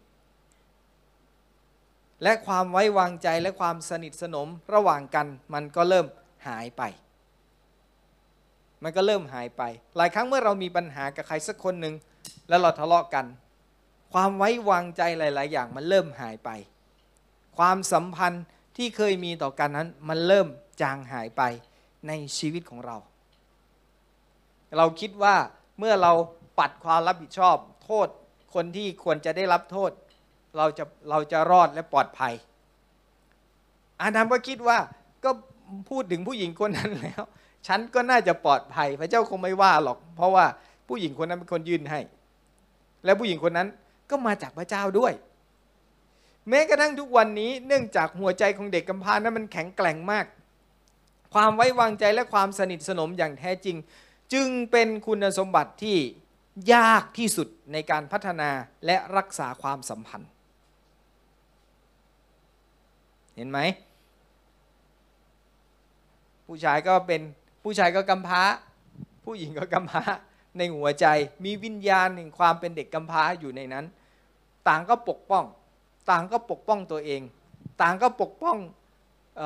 [2.23, 6.05] และความไว้วางใจและความสนิทสนมระหว่างกันมันก็เริ่ม
[6.47, 6.83] หายไป
[8.83, 9.63] มันก็เริ่มหายไป
[9.97, 11.95] หลายครั้งเมื่อเรามีปัญหากับใครสักคนหนึ่ง
[12.49, 13.25] แล้วเราทะเลาะกัน
[14.13, 16.49] ความไว้วางใจหลาย ๆ อย่างมันเริ่มหายไป
[17.57, 18.43] ความสัมพันธ์
[18.75, 20.47] ที่เคยมีต่อกันนั้น มันเริ่ม
[20.81, 21.41] จางหายไป
[22.07, 22.97] ในชีวิตของเรา
[24.77, 25.35] เราคิดว่า
[25.79, 26.11] เมื่อเรา
[26.59, 28.07] ปัดความรับผิดชอบ โทษ
[28.53, 29.91] คนที่ควรจะได้รับโทษ
[30.57, 32.33] เราจะเราจะรอดและปลอดภัย
[34.01, 34.77] อาดัมก็คิดว่า
[35.23, 35.31] ก็
[35.89, 37.21] พูดถึงผู้หญิงคนนั้นแล้ว
[37.67, 40.45] ฉันก็น่าจะปลอดภัย พระเจ้าคงไม่ว่าหรอก เพราะว่า
[40.87, 41.99] ผู้หญิงคนนั้นเป็นคนยื่นให้
[43.05, 43.67] และผู้หญิงคนนั้น
[44.09, 45.13] ก็มาจากพระเจ้าด้วย
[46.49, 50.25] แม้กระทั่งทุกวันนี้เนื่องจากหัวใจของเด็กกำพร้านั้นมันแข็งแกร่งมาก
[51.33, 53.77] ความไว้วางใจและความสนิทสนมอย่างแท้จริง
[54.33, 55.97] จึงเป็นคุณสมบัติที่
[56.73, 58.49] ยากที่สุดในการพัฒนา
[58.85, 60.29] และรักษาความสัมพันธ์
[63.35, 63.59] เห็นไหม
[66.47, 67.21] ผู้ชายก็เป็น
[67.63, 68.41] ผู้ชายก็กำพร้า
[69.25, 70.03] ผู้หญิงก็กำพร้า
[70.57, 71.05] ในหัวใจ
[71.45, 73.85] มีวิญญาณแห่งความเป็นเด็กกำพร้าอยู่ในนั้น
[74.67, 75.45] ต่างก็ปกป้อง
[76.09, 77.21] ต่างก็ปกป้องตัวเอง
[77.81, 78.57] ต่างก็ปกป้อง
[79.41, 79.43] อ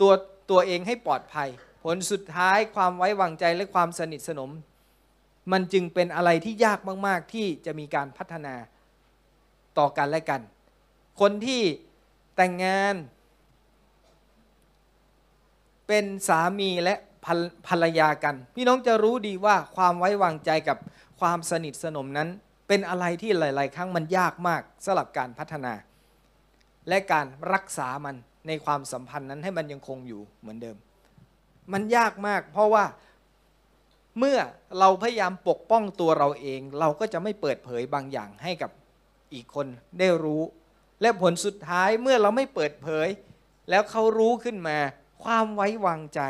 [0.00, 0.12] ตัว
[0.50, 1.48] ตัวเองให้ปลอดภัย
[1.84, 4.50] ผลสุดท้ายความไว้วางใจและความสนิทสนม
[5.52, 8.54] มันจึงเป็นอะไรที่ยากมากๆ ที่จะมีการพัฒนา
[9.78, 10.40] ต่อกันและกัน
[11.20, 11.62] คนที่
[12.36, 12.94] แต่งงาน
[15.86, 16.94] เป็นสามีและ
[17.68, 20.78] ภรรยากัน พี่น้องจะรู้ดีว่าความไว้วางใจกับ
[21.20, 22.28] ความสนิทสนมนั้น
[22.68, 25.74] เป็นอะไรที่หลาย ๆ ครั้งมันยากมากสำหรับการพัฒนา
[26.88, 30.76] และการรักษามันในความสัมพันธ์นั้นให้มันยังคงอยู่เหมือนเดิม
[31.72, 32.84] มันยากมาก เพราะว่า
[34.18, 34.38] เมื่อ
[34.78, 38.70] เราพยายามปกป้องตัวเราเอง เราก็จะไม่เปิดเผยบางอย่างให้กับ
[39.34, 39.66] อีกคน
[39.98, 40.42] ได้รู้
[41.00, 43.08] และผลสุดท้ายเมื่อเราไม่เปิดเผย
[43.70, 44.78] แล้วเขารู้ขึ้นมา
[45.24, 46.20] ความไว้วางใจ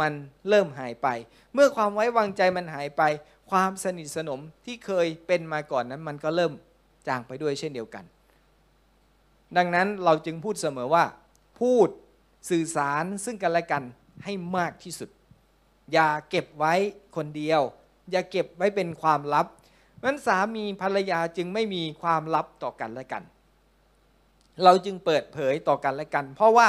[0.00, 0.12] มัน
[0.48, 1.08] เริ่มหายไป
[1.54, 3.02] เมื่อความไว้วางใจมันหายไป
[3.50, 6.52] ความสนิทสนมที่เคยเป็นมาก่อนนั้น มันก็เริ่ม
[7.08, 8.04] จางไปด้วยเช่นเดียวกัน
[9.56, 11.04] ดังนั้นเราจึงพูดเสมอว่า
[11.60, 11.88] พูด
[12.50, 13.82] สื่อสารซึ่งกันและกัน
[14.24, 15.08] ให้มากที่สุด
[15.92, 16.74] อย่าเก็บไว้
[17.16, 17.60] คนเดียว
[18.10, 19.46] อย่าเก็บไว้เป็นความลับ
[20.04, 23.22] นั้นสามีภรรยาจึงไม่มีความลับต่อกันและกัน
[24.64, 26.68] เราจึงเปิดเผยต่อกันและกัน เพราะว่า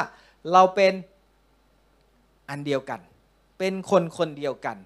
[0.51, 0.93] เราเป็น
[2.49, 2.99] อันเดียวกัน
[3.59, 4.77] เป็นคนคนเดียวกัน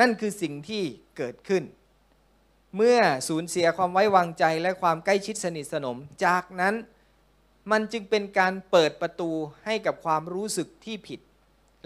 [0.00, 0.82] นั่นคือสิ่งที่
[1.16, 1.62] เกิดขึ้น
[2.76, 6.74] เมื่อสูญเสียความไว้วางใจและความใกล้ชิดสนิทสนม จากนั้น
[7.70, 9.30] มันจึงเป็นการเปิดประตู
[9.64, 11.20] ให้กับความรู้สึกที่ผิด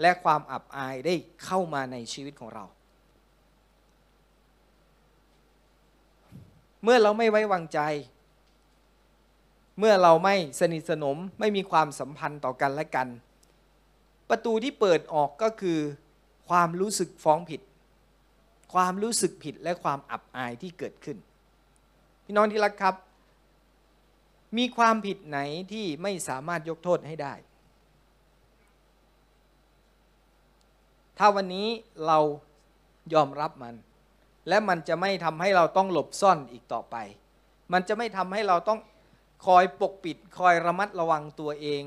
[0.01, 2.65] และความอับอายได้เข้ามาในชีวิตของเรา
[6.83, 7.79] เมื่อเราไม่ไว้วางใจ
[9.79, 13.07] เมื่อเราไม่สนิทสนมไม่มีความสัมพันธ์ต่อกันและกัน
[14.29, 15.79] ประตูที่เปิดออกก็คือ
[16.49, 17.61] ความรู้สึกฟ้องผิด
[18.73, 21.17] ความรู้สึกผิดและความอับอายที่เกิดขึ้น
[22.23, 22.95] พี่น้องที่รักครับ
[24.57, 25.39] มีความผิดไหน
[25.71, 27.33] ที่ไม่สามารถยกโทษให้ได้
[31.17, 31.67] ถ้าวันนี้
[32.05, 32.19] เรา
[33.13, 33.75] ยอมรับมัน
[34.47, 36.95] และมันจะไม่ทำให้เราต้องหลบซ่อนอีกต่อไป
[37.73, 38.79] มันจะไม่ทำให้เราต้อง
[39.45, 41.81] คอยปกปิด คอยระมัดระวังตัวเอง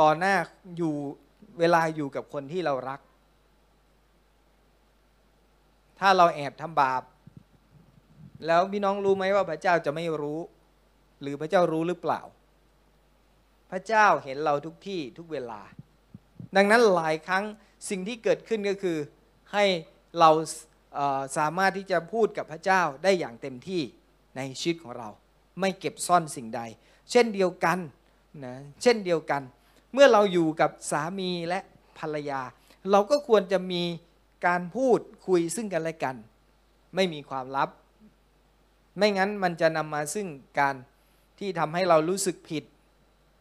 [0.00, 0.34] ต่อหน้า
[0.76, 0.94] อยู่
[1.58, 3.00] เวลาอยู่กับคนที่เรารัก
[6.00, 7.02] ถ้าเราแอบทำบาป
[8.46, 10.40] แล้วพี่น้องรู้ไหมว่าพระเจ้าจะไม่รู้
[11.20, 12.20] หรือพระเจ้ารู้หรือเปล่า
[13.70, 15.60] พระเจ้าเห็นเราทุกที่ทุกเวลา
[16.56, 17.44] ดังนั้นหลายครั้ง
[17.90, 18.98] สิ่งที่เกิดขึ้นก็คือ
[19.52, 19.64] ให้
[20.18, 20.30] เรา
[20.94, 23.82] เสามารถที่จะพูดกับพระเจ้าได้อย่างเต็มที่
[24.36, 25.08] ในชีวิตของเรา
[25.60, 26.60] ไม่เก็บซ่อนสิ่งใด
[27.10, 27.78] เช่นเดียวกัน
[28.44, 29.42] นะเช่นเดียวกัน
[29.92, 31.60] เมื่อเราอยู่กับสามีและ
[31.98, 32.40] ภรรยา
[32.90, 33.82] เราก็ควรจะมี
[34.46, 36.16] การพูดคุยซึ่งกันและกัน
[36.94, 37.68] ไม่มีความลับ
[38.96, 40.26] ไม่งั้นมันจะนำมาซึ่ง
[40.58, 40.74] การ
[41.38, 42.64] ที่ทำให้เรารู้สึกผิด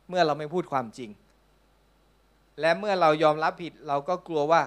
[0.09, 1.09] เมื่อเราไม่พูดความจริง
[2.59, 4.61] และเมื่อเรายอมรับผิดเราก็กลัวว่า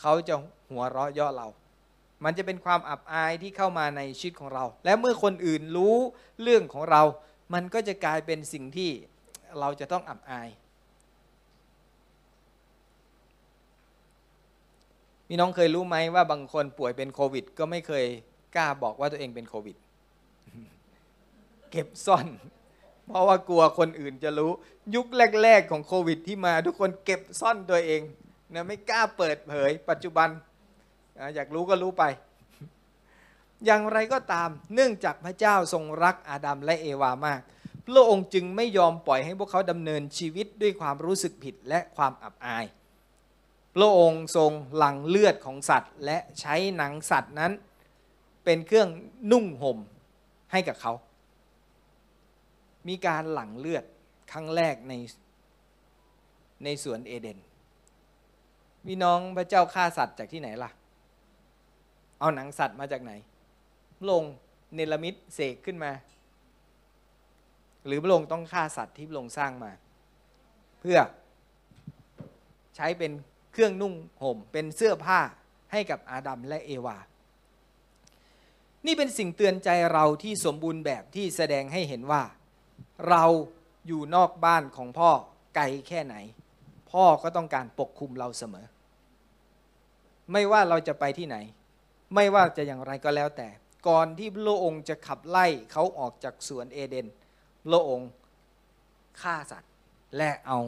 [0.00, 0.34] เขาจะ
[0.70, 1.46] หัวเราะเยาะเรา
[2.24, 5.96] มันจะเป็นความอับอายที่เข้ามาในชีวิตของเรา และเมื่อคนอื่นรู้
[6.42, 7.02] เรื่องของเรา
[7.54, 8.90] มันก็จะกลายเป็นสิ่งที่
[9.60, 10.48] เราจะต้องอับอาย
[15.28, 18.04] มีน้องเคยรู้ไหมว่าบางคนป่วยเป็นโควิด ก็ไม่เคย
[18.56, 19.76] กล้าบอกว่าตัวเองเป็นโควิด
[21.70, 22.26] เก็บซ่อน
[23.06, 24.50] เพราะว่ากลัวคนอื่นจะรู้
[24.94, 25.06] ยุค
[25.42, 28.02] แรก ๆ ของโควิด ที่มาทุกคนเก็บซ่อนตัวเอง
[28.54, 30.28] นะไม่กล้าเปิดเผย ปัจจุบัน
[31.34, 32.04] อยากรู้ก็รู้ไป
[33.64, 37.40] อย่างไรก็ตาม เนื่องจากพระเจ้าทรงรักอาดัมและเอวามาก
[37.86, 42.64] พระองค์จึงไม่ยอมปล่อยให้พวกเขาดำเนินชีวิตด้วยความรู้สึกผิดและความอับอาย
[43.76, 47.52] พระองค์ทรงหลั่งเลือดของสัตว์ และใช้หนังสัตว์นั้น
[48.44, 48.88] เป็นเครื่อง
[49.32, 49.78] นุ่งห่ม
[50.52, 50.92] ให้กับเขา
[52.88, 53.84] มีการหลั่งเลือด
[54.32, 54.92] ครั้งแรกใน
[56.64, 57.38] ในสวนเอเดน
[58.86, 60.70] พี่น้องพระเจ้าฆ่าสัตว์จากที่ไหนล่ะ
[62.20, 63.12] เอาหนังสัตว์มาจากไหน
[63.98, 64.24] พระอง
[64.74, 65.92] เนรมิตเสกขึ้นมา
[67.86, 69.72] หรือพระองค์ต้องฆ่าสัตว์ที่พระองค์สร้างมา
[70.80, 70.98] เพื่อ
[72.76, 73.12] ใช้เป็น
[73.58, 75.20] เครื่องนุ่งห่มเป็นเสื้อผ้า
[75.72, 76.98] ให้กับอาดัมและเอวา
[78.86, 82.22] นี่เป็นสิ่งเตือนใจเราที่สมบูรณ์แบบที่แสดงให้เห็นว่า
[83.08, 83.24] เรา
[83.86, 85.10] อยู่นอกบ้านของพ่อ
[85.56, 86.14] ไกลแค่ไหน
[86.90, 88.66] พ่อก็ต้องการปกคุมเราเสมอ
[90.32, 91.36] ไม่ว่าเราจะไปที่ไหน
[92.14, 93.48] ไม่ว่าจะอย่างไรก็แล้วแต่
[93.88, 97.06] ก่อนที่พระองค์จะขับไล่เขาออกจากสวนเอเดน
[97.64, 98.10] พระองค์
[99.20, 99.72] ฆ่าสัตว์
[100.16, 100.58] และเอา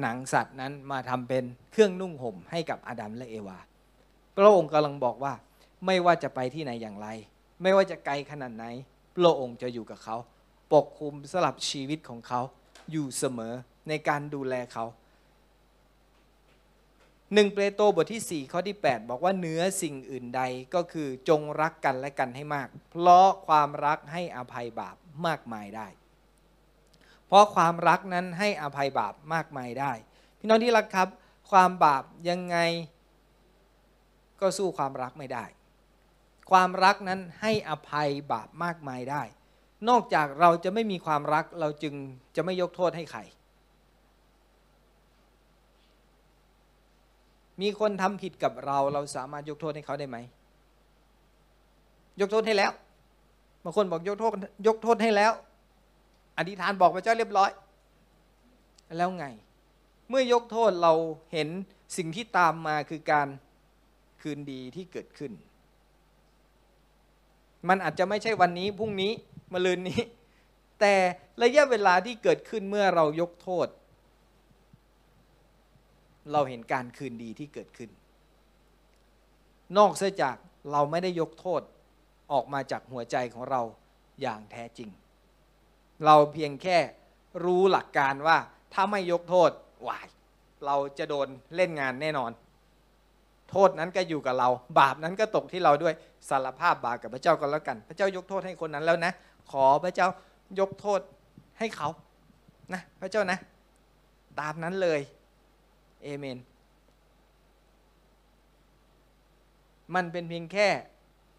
[0.00, 3.58] หนังสัตว์นั้นมาทำเป็นเครื่องนุ่งห่มให้กับอาดัมและเอวา
[4.36, 5.34] พระองค์กำลังบอกว่า
[5.86, 7.08] ไม่ว่าจะไปที่ไหนอย่างไร
[7.62, 8.64] ไม่ว่าจะไกลขนาดไหน
[9.16, 10.16] พระองค์จะอยู่กับเขา
[10.72, 12.40] ปกคุมสลับชีวิตของเขา
[12.90, 13.54] อยู่เสมอ
[13.88, 14.84] ในการดูแลเขา
[17.34, 20.42] หนึ่งเปโตรบทที่ 4 ข้อที่ 8 บอกว่าเนื้อสิ่งอื่นใด
[20.74, 25.86] ก็คือจงรักกันและกันให้มาก เพราะความรักให้อภัยบาปมากมายได้
[27.30, 29.92] เพราะความรักนั้นให้อภัยบาปมากมายได้
[30.38, 31.08] พี่น้องที่รักครับ
[31.50, 32.56] ความบาปยังไง
[34.40, 35.44] ก็สู้ความรักไม่ได้
[36.50, 39.22] ความรักนั้นให้อภัยบาปมากมายได้
[39.88, 41.94] นอกจากเราจะไม่มีความรักเราจึง
[42.36, 43.20] จะไม่ยกโทษให้ใคร
[47.60, 50.16] มีคนทำผิดกับเราเราสามารถยกโทษให้เขาได้ไหม
[52.20, 52.72] ยกโทษให้แล้ว
[53.64, 54.32] บางคนบอกยกโทษ
[54.66, 55.32] ยกโทษให้แล้ว
[56.40, 57.50] อธิษฐานบอกพระเจ้าเรียบร้อย
[58.96, 59.26] แล้วไง
[60.08, 60.92] เมื่อยกโทษเรา
[61.32, 61.48] เห็น
[61.96, 63.28] สิ่งที่ตามมาคือการ
[64.22, 65.32] คืนดีที่เกิดขึ้น
[67.68, 69.12] มันอาจจะไม่ใช่วันนี้พรุ่งนี้
[69.52, 70.00] มะรืนนี้
[70.80, 70.94] แต่
[71.42, 73.68] ระยะเวลาที่เกิดขึ้นเมื่อเรายกโทษ
[76.32, 77.90] เราเห็นการคืนดีที่เกิดขึ้น
[79.78, 80.36] นอกเสียจาก
[80.72, 81.62] เราไม่ได้ยกโทษ
[82.32, 83.62] ออกมาจากหัวใจของเรา
[84.20, 84.90] อย่างแท้จริง
[86.04, 86.78] เราเพียงแค่
[87.44, 88.36] รู้หลักการว่า
[88.72, 89.50] ถ้าไม่ยกโทษ
[89.88, 90.06] วาย
[90.66, 92.30] เราจะโดนเล่นงานแน่นอน
[93.50, 95.94] โทษนั้นก็อยู่กับเรา บาปนั้นก็ตกที่เราด้วย
[96.28, 99.12] สารภาพบาปกับพระเจ้าก็แล้วกัน พระเจ้ายกโทษให้คนนั้นแล้วนะ
[99.52, 100.08] ขอพระเจ้า
[100.60, 101.00] ยกโทษ
[101.58, 101.88] ให้เขา
[102.72, 103.38] นะพระเจ้านะ
[104.40, 105.00] ตามนั้นเลย
[106.02, 106.38] เอเมน
[109.94, 110.68] มันเป็นเพียงแค่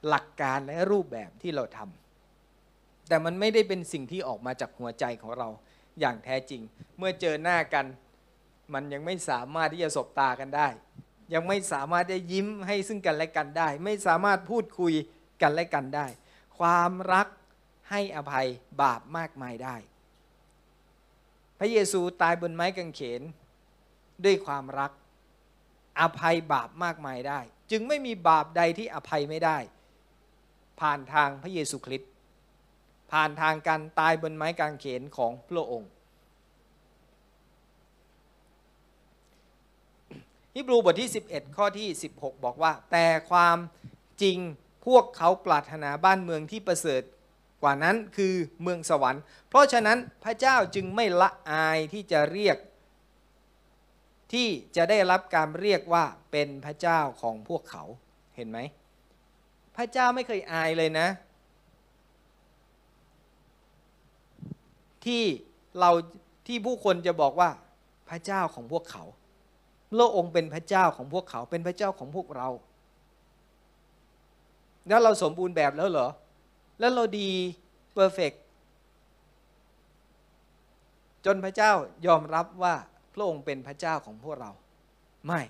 [0.07, 2.00] หลักการและรูปแบบที่เราทำ
[3.11, 5.47] แต่มันไม่ได้เป็นสิ่งที่ออกมาจากหัวใจของเรา
[5.99, 6.61] อย่างแท้จริง
[6.97, 7.85] เมื่อเจอหน้ากัน
[8.73, 10.67] มันยังไม่สามารถที่จะสบตากันได้
[11.33, 14.93] ยังไม่สามารถได้ยิ้มให้ซึ่งกันและกันได้ ไม่สามารถพูดคุย
[15.41, 16.07] กันและกันได้
[16.59, 17.27] ความรัก
[17.89, 18.47] ให้อภัย
[18.81, 19.75] บาปมากมายได้
[21.59, 23.21] พระเยซูตายบนไม้กางเขน
[24.25, 24.91] ด้วยความรัก
[25.99, 27.39] อภัยบาปมากมายได้
[27.71, 29.57] จึงไม่มีบาปใดที่อภัยไม่ได้
[30.79, 32.10] ผ่านทางพระเยซูคริสต์
[33.11, 35.89] ผ่านทางการตายบนไม้กางเขนของพระองค์
[40.55, 43.57] ฮิบรูบทที่ 11 ข้อที่ 16 บอกว่า แต่ความ
[44.21, 44.37] จริง
[44.85, 47.01] พวกเขาปรารถนาบ้านเมืองที่ประเสริฐ
[47.63, 52.57] กว่านั้นคือเมืองสวรรค์ เพราะฉะนั้นพระเจ้าจึงไม่ละอายที่จะเรียก
[54.33, 57.83] ที่จะได้รับการเรียกว่าเป็นพระเจ้าของพวกเขา
[58.35, 58.59] เห็นไหม
[59.77, 61.07] พระเจ้าไม่เคยอายเลยนะ
[65.05, 65.23] ที่
[65.79, 65.91] เรา
[66.47, 67.49] ที่ผู้คนจะบอกว่า
[68.09, 69.03] พระเจ้าของพวกเขา
[69.97, 72.47] พระองค์เป็นพระเจ้าของพวกเขาเป็นพระเจ้าของพวกเรา
[74.87, 76.09] แล้วเราสมบูรณ์แบบแล้วเหรอ
[76.79, 77.29] แล้วเราดี
[77.93, 78.31] perfect
[81.25, 81.71] จนพระเจ้า
[82.07, 82.75] ยอมรับว่า
[83.13, 84.51] พระองค์เป็นพระเจ้าของพวกเรา
[85.27, 85.41] ไม่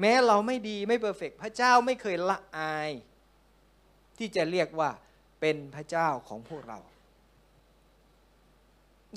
[0.00, 2.90] แม้เราไม่ดีไม่ perfect พระเจ้าไม่เคยละอาย
[4.18, 4.90] ที่จะเรียกว่า
[5.40, 6.78] เป็นพระเจ้าของพวกเรา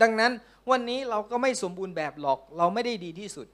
[0.02, 0.32] ดังนั้น
[0.72, 3.48] วันนี้เราก็ไม่สมบูรณ์แบบหรอก เราไม่ได้ดีที่สุด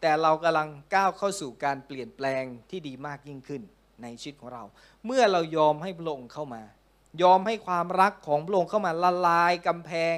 [0.00, 3.62] แต่เรากำลังก้าวเข้าสู่การเปลี่ยนแปลงที่ดีมากยิ่งขึ้น
[4.02, 4.64] ในชีวิตของเรา
[5.06, 6.62] เมื่อเรายอมให้พระองค์เข้ามา
[7.22, 10.16] ยอมให้ความรักของพระองค์เข้ามาละลายกำแพง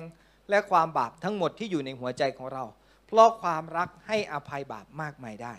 [0.51, 2.65] และความบาปทั้งหมดที่อยู่ในหัวใจของเรา
[3.07, 5.55] เพราะความรักให้อภัยบาปมากมายได้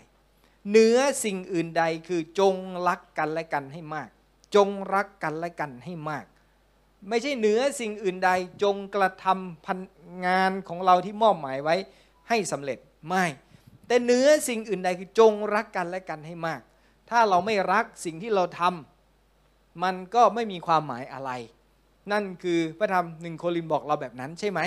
[0.68, 2.54] เหนือสิ่งอื่นใดคือจง
[2.88, 4.08] รักกันและกันให้มาก
[4.54, 6.24] จงรักกันและกันให้มาก
[7.08, 8.30] ไม่ใช่เหนือสิ่งอื่นใด
[8.62, 9.78] จงกระทำพัน
[10.26, 11.76] งานของเราที่มอบหมายไว้
[12.28, 13.24] ให้สำเร็จไม่
[13.86, 16.60] แต่เหนือสิ่งอื่นใดคือจงรักกันและกันให้มาก
[17.10, 21.30] ถ้าเราไม่รักสิ่งที่เราทำมันก็ไม่มีความหมายอะไร
[22.12, 24.60] นั่นคือพระธรรมหนึ่งโครินบอกเราแบบนั้นใช่ไหม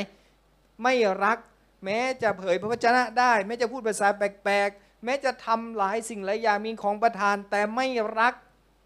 [0.83, 1.37] ไม่รัก
[1.85, 7.87] แม้จะเผยพระวจนะได้ แม้จะพูดภาษาแปลกๆ แม้จะทำหลายสิ่งหลายอย่างมีของประทาน แต่ไม่
[8.19, 8.33] รัก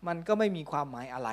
[0.07, 1.29] มันก็ไม่มีความหมายอะไร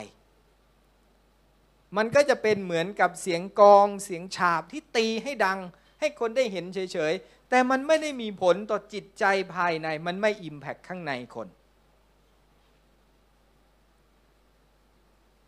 [1.97, 5.59] มันก็จะเป็นเหมือนกับเสียงกองเสียงฉาบที่ตีให้ดัง
[6.01, 11.49] ให้คนได้เห็นเฉยๆ แต่มันไม่ได้มีผลต่อจิตใจภายใน มันไม่อิมแพคข้างในคน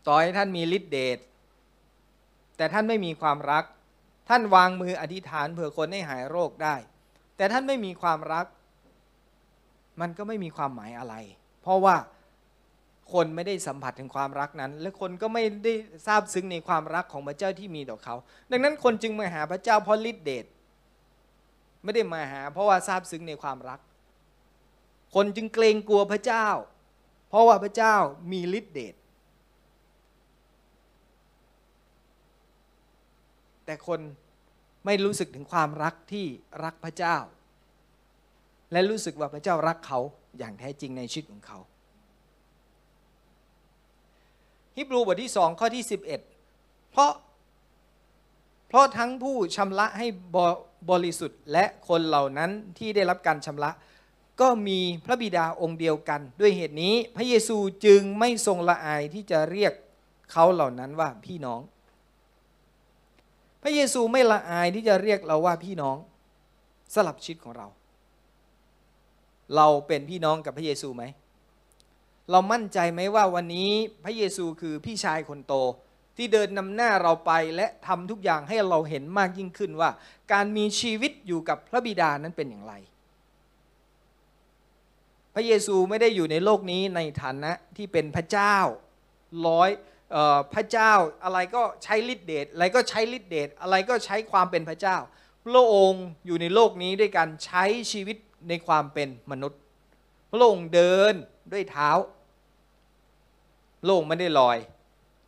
[0.07, 1.19] ต่อให้ท่านมีฤทธิเดช
[2.57, 3.63] แต่ท่านไม่มีความรัก
[4.29, 6.75] ท่านวางมืออธิษฐานเผื่อคนให้หายโรคได้
[7.37, 8.45] แต่ท่านไม่มีความรัก
[10.01, 11.15] มันก็ไม่มีความหมายอะไร
[11.61, 11.95] เพราะว่า
[13.13, 15.73] คนไม่ได้สัมผัสถึงความรักนั้น และคนก็ไม่ได้
[16.07, 18.15] ทราบซึ้งในความรักของพระเจ้าที่มีต่อเขา
[18.51, 20.45] ดังนั้นคนจึงมาหาพระเจ้าเพราะฤทธิเดช
[21.83, 23.79] ไม่ได้มาหา เพราะว่าทราบซึ้งในความรัก
[25.15, 26.47] คนจึงเกรงกลัวพระเจ้า
[27.29, 27.95] เพราะว่าพระเจ้า
[28.31, 28.95] มีฤทธิเดช
[33.65, 33.99] แต่คน
[34.85, 36.25] ไม่รู้สึกถึงความรักที่
[36.63, 37.17] รักพระเจ้า
[38.71, 39.99] และรู้สึกว่าพระเจ้ารักเขา
[40.37, 41.59] อย่างแท้จริงในชีวิตของเขา
[44.77, 45.83] ฮิบรูบทที่สองข้อที่
[46.37, 47.11] 11 เพราะ
[48.67, 50.37] เพราะทั้งผู้ชำระให้บ
[50.89, 53.71] บริสุทธิ์ และคนเหล่านั้นที่ได้รับการชำระ
[54.41, 59.73] ก็มีพระบิดาองค์เดียวกัน ด้วยเหตุนี้พระเยซูจึงไม่ทรงละอายที่จะเรียก
[60.31, 61.61] เขาเหล่านั้นว่าพี่น้อง
[63.61, 65.97] พระเยซูไม่ละอายที่จะเรียกเราว่าพี่น้อง
[66.93, 67.67] สลับชีวิตของเรา
[69.55, 71.03] เราเป็นพี่น้องกับพระเยซูไหม
[72.31, 73.71] เรามั่นใจไหมว่าวันนี้
[74.03, 75.53] พระเยซูคือพี่ชายคนโต
[76.17, 79.89] ที่เดินนำหน้าเราไปและทำทุกอย่างให้เราเห็นมากยิ่งขึ้นว่า
[80.33, 82.73] การมีชีวิตอยู่กับพระบิดานั้นเป็นอย่างไร
[85.35, 88.55] พระเยซูไม่ได้อยู่ในโลกนี้ในฐานะที่เป็นพระเจ้า
[89.47, 89.69] ร้อย
[90.15, 90.91] ออพระเจ้า
[91.23, 94.97] อะไรก็ใช้ฤทธิเดชอะไรก็ใช้ฤทธิเดชอะไรก็ใช้ความเป็นพระเจ้า
[95.45, 98.17] พระองค์อยู่ในโลกนี้ด้วยการใช้ชีวิต
[98.49, 99.59] ในความเป็นมนุษย์
[100.31, 101.13] พระองค์เดิน
[101.53, 101.89] ด้วยเท้า
[103.85, 104.57] พระองไม่ได้ลอย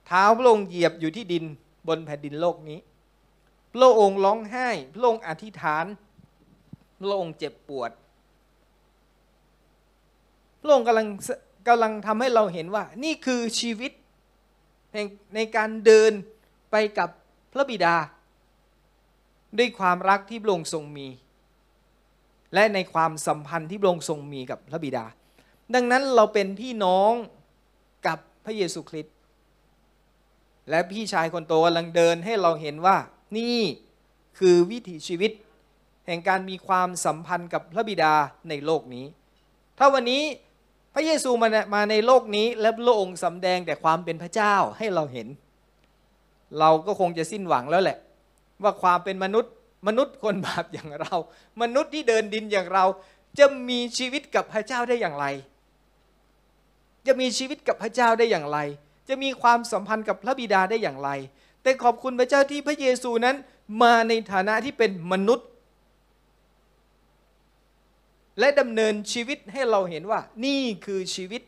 [0.07, 1.43] เท้าพระองค์เหยียบอยู่ที่ดิน
[1.87, 2.79] บนแผ่นดินโลกนี้
[3.73, 5.85] พระองค์ร้องไห้พระองค์อธิษฐาน
[7.01, 7.91] พระองค์เจ็บปวด
[10.61, 11.07] พระองค์กำลัง
[11.67, 13.91] กำลังทำให้เราเห็นว่า นี่คือชีวิต
[14.93, 14.97] ใน
[15.35, 16.11] ในการเดิน
[16.71, 17.09] ไปกับ
[17.53, 17.95] พระบิดา
[19.57, 21.07] ด้วยความรักที่พระองค์ทรงมี
[22.53, 25.05] และในความสัมพันธ์ที่พระองค์ทรงมีกับพระบิดา
[25.73, 27.13] ดังนั้นเราเป็นพี่น้อง
[28.07, 29.13] กับ ระเยซูคริสต์
[30.69, 32.97] และพี่ชายคนโตกำลังเดินให้เราเห็นว่า
[33.37, 33.59] นี่
[34.39, 35.31] คือวิถีชีวิต
[36.05, 38.13] แห่งการมีความสัมพันธ์กับพระบิดา
[38.49, 39.05] ในโลกนี้
[39.77, 40.23] ถ้าวันนี้
[40.93, 45.27] พระเยซูมามาในโลกนี้และพระองค์สำแดงแต่ความเป็นพระเจ้าให้เราเห็น
[46.59, 47.97] เราก็คงจะสิ้นหวังแล้วแหละ
[48.63, 49.53] ว่าความเป็นมนุษย์
[49.87, 51.15] มนุษย์คนบาปอย่างเรา
[51.61, 52.85] มนุษย์ที่เดินดินอย่างเรา
[53.39, 55.25] จะมีชีวิตกับพระเจ้าได้อย่างไร
[57.07, 58.59] จะมีชีวิตกับพระเจ้าได้อย่างไร
[59.09, 61.09] จะมีความสัมพันธ์กับพระบิดาได้อย่างไร
[61.63, 63.35] แต่ขอบคุณพระเจ้าที่พระเยซูนั้น
[63.81, 65.47] มาในฐานะที่เป็นมนุษย์
[68.39, 71.41] และดำเนินชีวิตให้เราเห็นว่า นี่คือชีวิต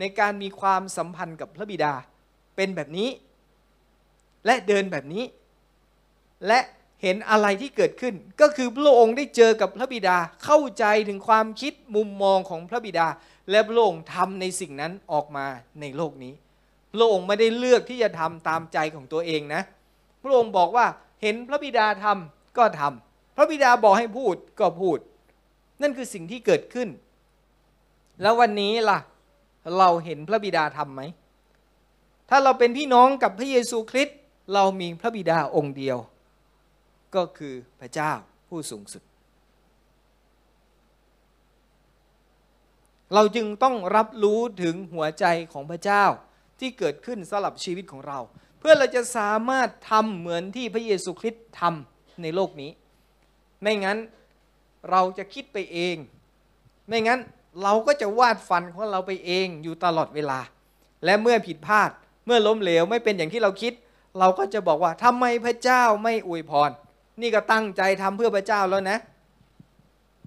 [0.00, 1.92] ในการมีความสัมพันธ์กับพระบิดา
[2.56, 3.08] เป็นแบบนี้
[4.46, 5.24] และเดินแบบนี้
[6.46, 6.60] และ
[7.02, 13.06] เห็นอะไรที่เกิดขึ้น ก็คือพระองค์ได้เจอกับพระบิดาเข้าใจถึงความคิดมุมมองของพระบิดา
[13.50, 15.46] และพระองค์ทำในสิ่งนั้นออกมา
[15.80, 16.34] ในโลกนี้
[16.94, 19.62] พระองค์ไม่ได้เลือกที่จะทำตามใจของตัวเองนะ
[20.22, 20.86] พระองค์บอกว่า
[21.22, 24.98] เห็นพระบิดาทำก็ทำพระบิดาบอกให้พูดก็พูด
[25.82, 26.88] นั่นคือสิ่งที่เกิดขึ้น
[28.22, 28.98] แล้ววันนี้ล่ะ
[29.78, 31.02] เราเห็นพระบิดาทำไหม
[32.30, 34.18] ถ้าเราเป็นพี่น้องกับพระเยซูคริสต์
[34.54, 35.98] เรามีพระบิดาองค์เดียว
[37.14, 38.12] ก็คือพระเจ้า
[38.48, 39.02] ผู้สูงสุด
[43.14, 46.04] เราจึงต้องรับรู้ถึงหัวใจของพระเจ้า
[46.60, 48.18] ที่เกิดขึ้นสำหรับชีวิตของเรา
[48.58, 52.70] เพื่อเราจะสามารถทำเหมือนที่พระเยซูคริสต์ทำในโลกนี้
[53.62, 53.98] ไม่งั้น
[54.90, 55.96] เราจะคิดไปเอง
[56.88, 57.20] ไม่งั้น
[57.62, 60.40] เราก็จะวาดฝันของเราไปเองอยู่ตลอดเวลา
[61.04, 61.90] และเมื่อผิดพลาด
[62.26, 63.72] เมื่อล้มเหลวไม่เป็นอย่างที่เราคิด
[64.18, 66.70] เราก็จะบอกว่าทำไมพระเจ้าไม่อวยพร
[67.20, 68.98] นี่ก็ตั้งใจทำเพื่อพระเจ้าแล้วนะ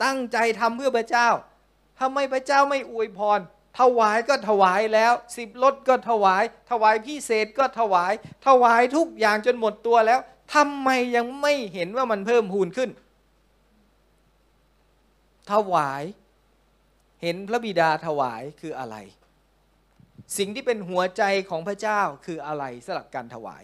[0.04, 1.28] ตั้งใจทำเพื่อพระเจ้า
[2.00, 3.40] ทำไมพระเจ้าไม่อวยพร
[3.80, 8.14] ถวายก็ถวายแล้วสิบรถก็ถวาย ถวายพิเศษก็ถวาย
[8.48, 10.20] ถวายทุกอย่างจนหมดตัวแล้ว
[10.56, 12.90] ทำไมยังไม่เห็นว่ามันเพิ่มพูนขึ้น
[15.52, 16.04] ถวาย
[17.22, 18.96] เห็นพระบิดาถวายคืออะไร
[20.38, 23.64] สิ่งที่เป็นหัวใจของพระเจ้าคืออะไรสำหรับการถวาย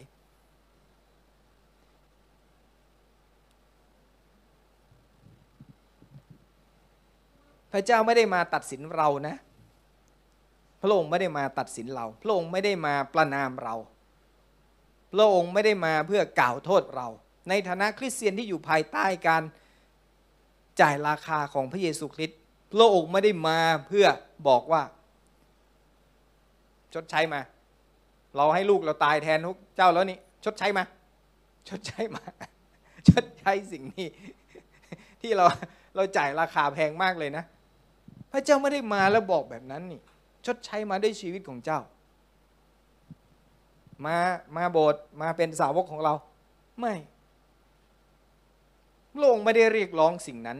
[7.74, 9.36] พระเจ้าไม่ได้มาตัดสินเรานะ
[10.82, 13.76] พระองค์ไม่ได้มาตัดสินเรา พระองค์ไม่ได้มาประนามเรา
[15.14, 17.08] พระองค์ไม่ได้มาเพื่อกล่าวโทษเรา
[17.50, 19.44] ในฐานะคริสเตียนที่อยู่ภายใต้การ
[20.82, 22.40] จ่ายราคาของพระเยซูคริสต์
[22.72, 24.08] พระองค์ไม่ได้มาเพื่อ
[24.48, 24.82] บอกว่า
[26.94, 27.42] ชดใช้มา
[28.36, 30.84] เราให้ลูกเราตายแทนทุกเจ้าแล้วนี่ ชดใช้มา
[31.70, 32.24] ชดใช้มา
[33.10, 34.08] ชดใช้สิ่งนี้
[35.22, 35.46] ที่เรา
[35.96, 37.44] เราจ่ายราคาแพงมากเลยนะ
[38.34, 40.02] พระเจ้าไม่ได้มาแล้วบอกแบบนั้นนี่
[40.46, 41.80] ชดใช้มาด้วยชีวิตของเจ้า
[44.06, 44.18] มา
[44.56, 46.14] มาโบสถ์มาเป็นสาวกของเรา
[46.80, 46.94] ไม่
[49.14, 50.60] พระองค์ไม่ได้เรียกร้องสิ่งนั้น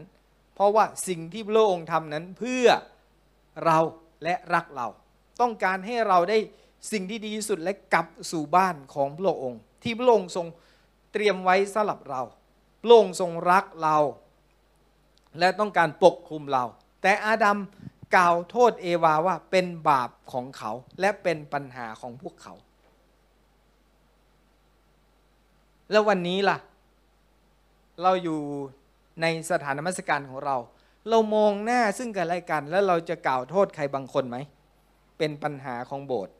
[0.54, 2.66] เพราะว่าสิ่งที่พระองค์ทำนั้นเพื่อ
[3.64, 3.78] เรา
[4.24, 4.86] และรักเรา
[5.40, 6.38] ต้องการให้เราได้
[6.92, 10.46] สิ่งที่ดีที่สุดและกลับสู่บ้านของพระองค์ ที่พระองค์ทรง
[11.12, 12.22] เตรียมไว้สำหรับเรา
[12.82, 13.96] พระองค์ทรงรักเรา
[15.38, 16.64] และต้องการปกคลุมเรา
[17.04, 17.58] แต่อาดัม
[18.16, 22.54] กล่าวโทษเอวาว่าเป็นบาปของเขาและเป็นปัญหาของพวกเขา
[25.90, 26.58] แล้ววันนี้ล่ะ
[28.02, 28.40] เราอยู่
[29.20, 30.56] ในสถานนมัสการของเรา
[31.08, 34.36] เรามองหน้าซึ่งกันและกัน แล้วเราจะกล่าวโทษใครบางคนไหม
[35.18, 36.34] เป็นปัญหาของโบสถ์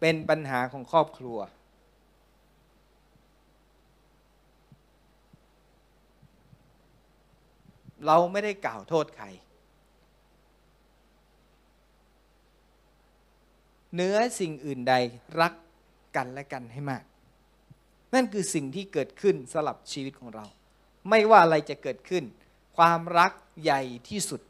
[0.00, 1.38] เป็นปัญหาของครอบครัว
[8.06, 9.26] เราไม่ได้กล่าวโทษใคร
[13.94, 14.94] เนื้อสิ่งอื่นใด
[15.40, 15.52] รัก
[16.16, 17.04] กันและกันให้มาก
[18.14, 20.44] นั่นคือสิ่งที่เกิดขึ้นสลับชีวิตของเรา
[21.08, 22.24] ไม่ว่าอะไรจะเกิดขึ้น
[22.76, 23.32] ความรัก
[23.62, 24.40] ใหญ่ที่สุด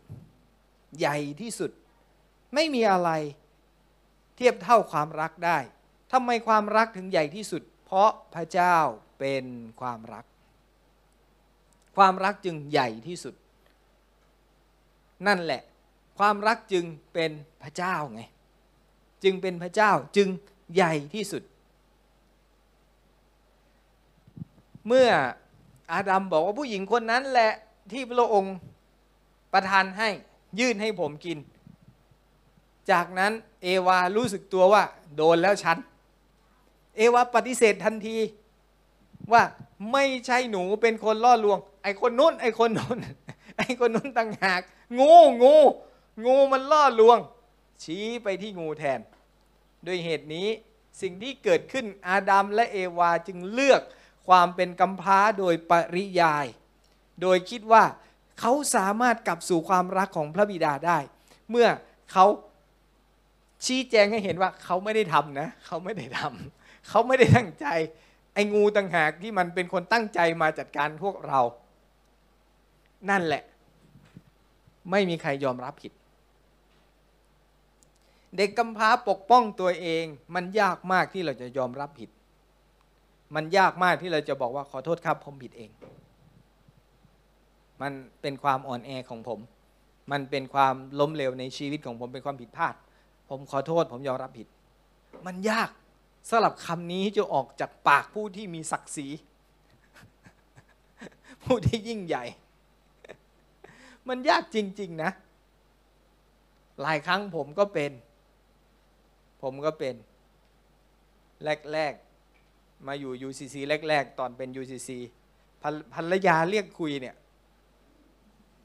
[0.98, 1.70] ใหญ่ที่สุด
[2.54, 3.10] ไม่มีอะไร
[4.36, 5.58] เทียบเท่าความรักได้
[6.12, 8.76] ทำไมความรักถึงใหญ่ที่สุด เพราะพระเจ้า
[9.18, 9.44] เป็น
[9.80, 10.24] ความรัก
[11.96, 13.34] ความรักจึงใหญ่ที่สุด
[15.26, 15.62] นั่นแหละ
[16.18, 17.30] ความรักจึงเป็น
[17.62, 18.20] พระเจ้าไง
[19.22, 20.28] จึงเป็นพระเจ้าจึง
[20.74, 21.42] ใหญ่ที่สุด
[24.86, 25.08] เมื่อ
[25.92, 27.52] อาดัมบอกว่าผู้หญิงคนนั้นแหละ
[27.92, 28.56] ที่พระองค์
[29.52, 30.08] ประทานให้
[30.58, 31.38] ยื่นให้ผมกิน
[32.90, 34.82] จากนั้นเอวารู้สึกตัวว่า
[35.16, 35.78] โดนแล้วฉัน
[36.96, 38.16] เอวาปฏิเสธทันที
[39.32, 39.42] ว่า
[39.92, 42.98] ไม่ใช่หนูเป็นคนล่อลวง ไอ้คนนู้นไอ้คนนู้น
[43.58, 44.60] ไอ้คนนู้นต่างหาก
[44.98, 45.56] งูงู
[46.24, 47.18] งูมันล่อลวง
[47.82, 49.00] ชี้ไปที่งูแทน
[49.86, 50.48] ด้วยเหตุนี้
[51.00, 53.82] สิ่งที่เกิดขึ้นอาดัมและเอวาจึงเลือก
[54.28, 56.46] ความเป็นกำพร้าโดยปริยาย
[57.22, 57.84] โดยคิดว่า
[58.40, 60.98] เขาสามารถกลับสู่ความรักของพระบิดาได้
[61.50, 61.68] เมื่อ
[62.12, 62.26] เขา
[63.66, 67.66] ชี้แจงให้เห็นว่าเขาไม่ได้ทำนะเขาไม่ได้ทำเขาไม่ได้ตั้งใจ
[68.34, 71.40] ไอ้งูต่างหากที่มันเป็นคนตั้งใจมาจัดการพวกเรา
[73.10, 73.42] นั่นแหละ
[74.90, 75.92] ไม่มีใครยอมรับผิด
[78.36, 80.04] เด็กกำพร้าปกป้องตัวเอง
[80.34, 82.10] มันยากมากที่เราจะยอมรับผิด
[83.34, 85.70] มันยากมากที่เราจะบอกว่าขอโทษครับผมผิดเอง
[87.82, 89.40] มันเป็นความอ่อนแอของผม
[90.12, 92.74] มันเป็นความล้มเหลวในชีวิตของผมเป็นความผิดพลาด
[93.28, 94.46] ผมขอโทษผมยอมรับผิด
[95.26, 95.70] มันยาก
[96.28, 99.08] สำหรับคำนี้จะออกจากปากผู้ที่มีศักดิ์ศรี
[101.42, 102.24] ผู้ที่ยิ่งใหญ่
[104.08, 105.10] มันยากจริง ๆ นะ
[106.82, 107.92] หลายครั้งผมก็เป็น
[109.42, 109.94] ผมก็เป็น
[111.72, 111.92] แรก
[112.40, 113.56] ๆ มาอยู่ UCC
[113.88, 114.90] แรก ๆ ตอนเป็น UCC
[115.62, 117.16] ภรภรรยาเรียกคุยเนี่ย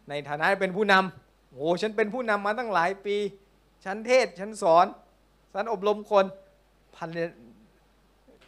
[0.10, 3.16] ในฐานะเป็นผู้นำโอ้ฉันเป็นผู้นำมาตั้งหลายปี
[3.86, 4.86] ฉันเทศ ฉันสอน
[5.54, 6.26] ฉันอบรมคน
[6.98, 7.06] ภร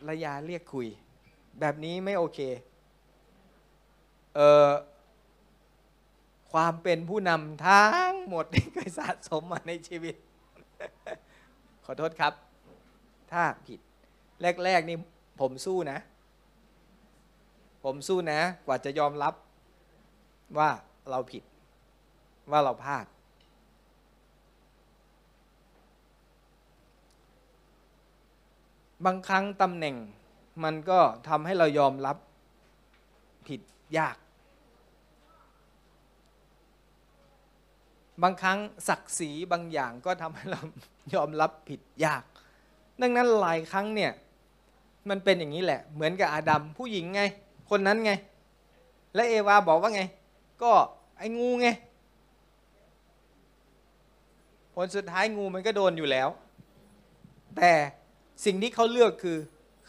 [0.08, 0.88] รยาเรียกคุย
[1.60, 2.40] แบบนี้ไม่โอเค
[4.36, 4.70] เออ
[6.52, 10.16] ความเป็นผู้นำทั้งหมดที่เคยสะสมมาในชีวิต
[11.86, 12.34] ขอโทษครับ
[13.32, 13.80] ถ้าผิด
[14.64, 14.98] แรก ๆ นี่
[15.40, 16.00] ผมสู้นะ
[17.84, 19.34] ผมสู้นะ กว่าจะยอมรับ
[20.58, 20.70] ว่า
[21.10, 21.44] เราผิด
[22.52, 23.06] ว่าเราพลาด
[29.06, 29.96] บางครั้งตำแหน่ง
[30.64, 32.18] มันก็ทำให้เรายอมรับ
[33.48, 33.62] ผิด
[33.98, 34.16] ยาก
[38.24, 40.62] บางครั้งศักดิ์ศรีบางอย่างก็ทำให้เรา
[41.14, 42.24] ยอมรับผิดยาก
[43.02, 44.12] ดังนั้นหลายครั้งเนี่ย
[45.10, 47.22] มันเป็นอย่างนี้แหละ เหมือนกับอาดัมผู้หญิงไง
[47.70, 48.12] คนนั้นไง
[49.16, 50.04] และเอวาบอกว่าไง
[50.64, 50.72] ก็
[51.18, 51.68] ไอ้งูไง
[54.74, 56.30] ผลสุดท้ายงูมันก็โดนอยู่แล้ว
[57.58, 57.72] แต่
[58.46, 59.38] สิ่งที่เขาเลือกคือ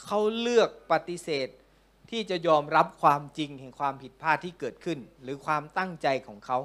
[0.05, 1.49] เขาเลือกปฏิเสธ
[2.11, 6.59] ที่จะยอมรับความจริงแห่งความผิดพลาดที่เกิดขึ้น หรือความตั้งใจของเขา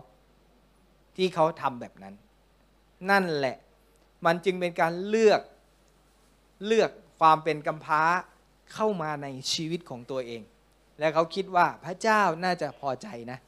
[1.18, 2.16] ที่เขาทำแบบนั้น
[3.10, 3.56] นั่นแหละ
[4.26, 5.42] มันจึงเป็นการเลือก
[6.66, 8.02] เลือกความเป็นกำพร้า
[8.74, 10.42] เข้ามาในชีวิตของตัวเอง
[11.00, 13.40] และเขาคิดว่าพระเจ้าน่าจะพอใจนะ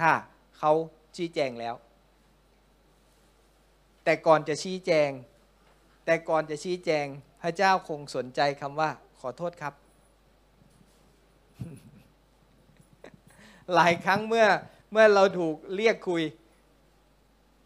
[0.00, 0.10] ถ้า
[0.58, 0.72] เขา
[1.16, 1.74] ชี้แจงแล้ว
[4.04, 5.10] แต่ก่อนจะชี้แจง
[6.04, 7.06] แต่ก่อนจะชี้แจง
[7.42, 8.90] พระเจ้าคงสนใจคำว่า
[9.20, 9.74] ขอโทษครับ
[13.74, 14.46] หลายครั้งเมื่อ
[14.92, 16.22] เมื่อเราถูกเรียกคุย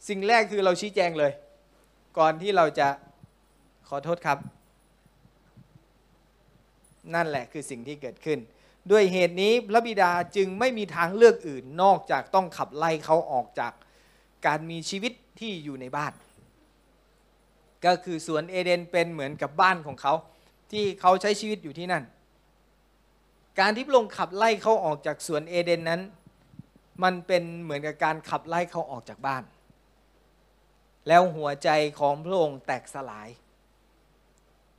[0.09, 1.33] สิ่งแรกคือเราชี้แจงเลย
[2.19, 2.89] ก่อนที่เราจะ
[3.89, 4.39] ขอโทษครับ
[7.15, 8.39] นั่นแหละคือสิ่งที่เกิดขึ้น
[8.91, 13.73] ด้วยเหตุนี้พระบิดาจึงไม่มีทางเลือกอื่นนอกจากต้องขับไล่เขาออกจาก
[14.47, 16.13] การมีชีวิตที่อยู่ในบ้าน
[17.85, 20.15] ก็คือสวนเอเดนเป็นเหมือนกับบ้านของเขา
[20.73, 22.05] ที่เขาใช้ชีวิตอยู่ที่นั่น
[23.61, 26.01] การที่พระองค์ขับไล่เขาออกจากสวนเอเดนนั้น
[27.03, 29.43] มันเป็นเหมือนกับการขับไล่เขาออกจากบ้าน
[31.09, 33.29] แล้วหัวใจของพระองค์แตกสลาย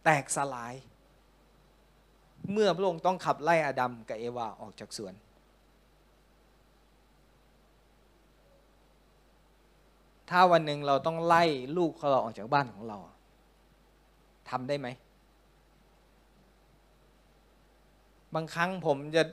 [0.06, 0.74] แตกสลาย
[2.52, 5.14] เมื่อพระองค์ต้องขับไล่อาดัมกับเอวาออกจากสวน
[10.30, 11.44] ถ้าวันหนึ่งเราต้องไล่
[11.78, 12.98] ลูกของเราออกจากบ้านของเรา
[14.50, 14.88] ทำได้ไหม
[18.34, 19.24] บางครั้งผมจะ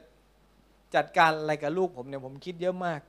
[0.95, 3.01] จัดการอะไรกับลูกผมเนี่ยผมคิดเยอะมาก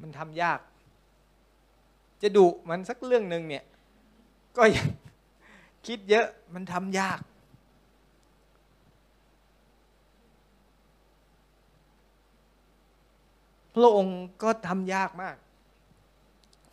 [0.00, 0.60] มันทำยาก
[2.22, 3.64] จะดุมันสักเรื่องหนึ่งเนี่ย
[4.56, 4.88] ก็ยัง
[5.86, 7.20] คิดเยอะมันทำยาก
[13.76, 15.36] พระองค์ก็ทำยากมาก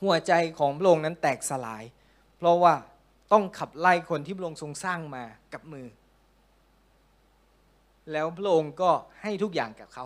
[0.01, 1.83] หัวใจของพระองค์นั้นแตกสลาย
[2.37, 2.73] เพราะว่า
[3.31, 5.23] ต้องขับไล่คนที่พระองค์ทรงสร้างมา
[5.53, 5.87] กับมือ
[8.11, 8.91] แล้วพระองค์ก็
[9.21, 10.05] ให้ทุกอย่างกับเขา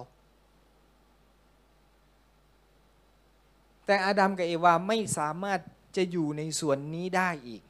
[3.91, 5.59] แต่อาดัมกับเอวาไม่สามารถ
[5.95, 7.63] จะอยู่ในส่วนนี้ได้อีก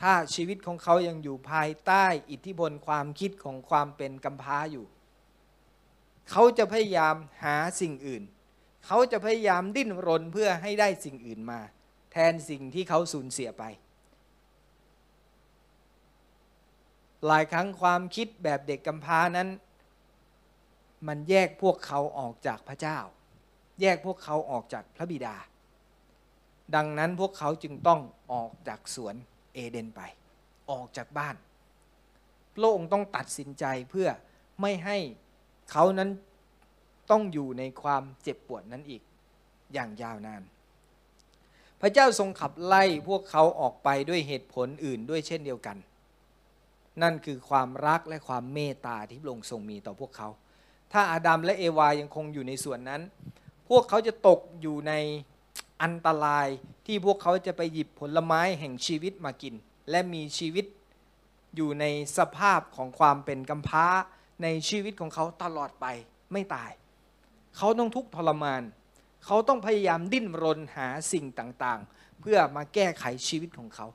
[0.00, 4.86] ถ้าชีวิตของเขายังอยู่ภายใต้อิทธิพลความคิดของความเป็นกำพร้าอยู่
[6.30, 8.22] เขาจะพยายามหาสิ่งอื่น
[8.86, 11.60] เขาจะพยายามดิ้นรนเพื่อให้ได้สิ่งอื่นมา
[12.12, 13.64] แทนสิ่งที่เขาสูญเสียไป
[17.26, 19.48] หลายครั้งความคิดแบบเด็กกำพร้านั้น
[21.06, 22.98] มันแยกพวกเขาออกจากพระเจ้า
[23.80, 25.36] แยกพวกเขาออกจากพระบิดา
[26.74, 28.00] ดังนั้นพวกเขาจึงต้อง
[28.32, 29.14] ออกจากสวน
[29.54, 30.00] เอเดนไป
[30.70, 31.36] ออกจากบ้าน
[32.54, 34.08] พระองค์ต้องตัดสินใจเพื่อ
[34.60, 34.96] ไม่ให้
[35.70, 36.10] เขานั้น
[37.10, 39.02] ต้องอยู่ในความเจ็บปวดนั้นอีก
[39.72, 40.42] อย่างยาวนาน
[41.80, 45.76] พระเจ้าทรงขับไล่พวกเขาออกไปด้วยเหตุผลอื่นด้วยเช่นเดียวกัน
[47.02, 50.28] นั่นคือความรักและความเมตตาที่พระองค์ทรงมีต่อพวกเขา
[50.92, 53.02] ถ้าอาดัมและเอวายังคงอยู่ในส่วนนั้น
[53.68, 54.92] พวกเขาจะตกอยู่ใน
[55.82, 56.48] อันตราย
[56.86, 59.54] ที่พวกเขาจะไปหยิบผลไม้แห่งชีวิตมากิน
[59.90, 60.66] และมีชีวิต
[61.56, 61.84] อยู่ใน
[62.18, 63.86] สภาพของความเป็นกำพร้า
[64.42, 65.86] ในชีวิตของเขาตลอดไป
[66.32, 66.70] ไม่ตาย
[67.56, 68.62] เขาต้องทุกข์ทรมาน
[69.24, 73.86] เขาต้องพยายามดิ้นรนหาสิ่งต่างๆ เพื่อมาแก้ไขชีวิตของเขา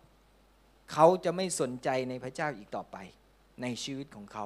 [0.91, 2.97] เขาจะไม่สนใจในพระเจ้าอีกต่อไป
[3.61, 4.45] ในชีวิตของเขา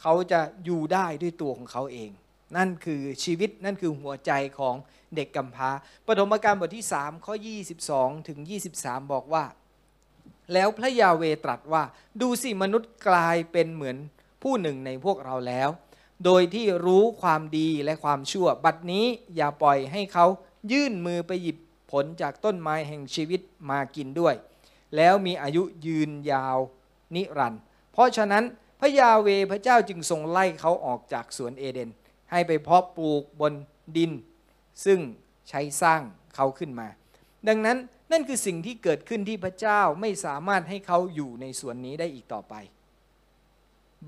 [0.00, 2.10] เขาจะอยู่ได้ด้วยตัวของเขาเอง
[2.56, 4.74] นั่นคือชีวิตนั่นคือหัวใจของ
[5.14, 5.70] เด็กกำพร้า
[6.06, 7.34] ปฐมกาลบทที่ 3 ข้อ
[7.80, 8.38] 22 ถึง
[8.76, 9.44] 23 บอกว่า
[10.52, 11.82] แล้วพระยาเวตรัสว่า
[12.20, 13.96] ดูสิมนุษย์กลายเป็นเหมือน
[14.42, 15.68] ผู้หนึ่งในพวกเราแล้ว
[16.24, 20.26] โดยที่รู้ความดีและความชั่ว บัดนี้อย่าปล่อยให้เขา
[20.72, 21.56] ยื่นมือไปหยิบ
[21.90, 23.40] ผลจากต้นไม้แห่งชีวิต
[23.70, 24.34] มากินด้วย
[24.96, 26.58] แล้วมีอายุยืนยาว
[27.14, 28.44] นิรันดร์เพราะฉะนั้น
[28.80, 31.90] พระยาเวพระเจ้าจึงทรงไล่เขาออกจากสวนเอเดน
[32.30, 33.52] ให้ไปเพาะปลูกบน
[33.96, 34.12] ดิน
[34.84, 35.00] ซึ่ง
[35.48, 36.02] ใช้สร้าง
[36.34, 36.88] เขาขึ้นมา
[37.48, 37.78] ดังนั้น
[38.12, 42.54] นั่นคือสิ่งที่เกิดขึ้นที่พระเจ้าไม่สามารถให้เขาอยู่ในสวนนี้ได้อีกต่อไป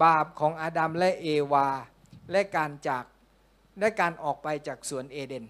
[0.02, 1.68] บาปของอาดัมและเอวา
[2.30, 3.04] และการจาก
[3.80, 5.44] และการออกไปจากสวนเอเดน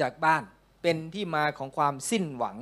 [0.00, 0.42] จากบ้าน
[0.82, 2.56] เป็นที่มาของความสิ้นหวัง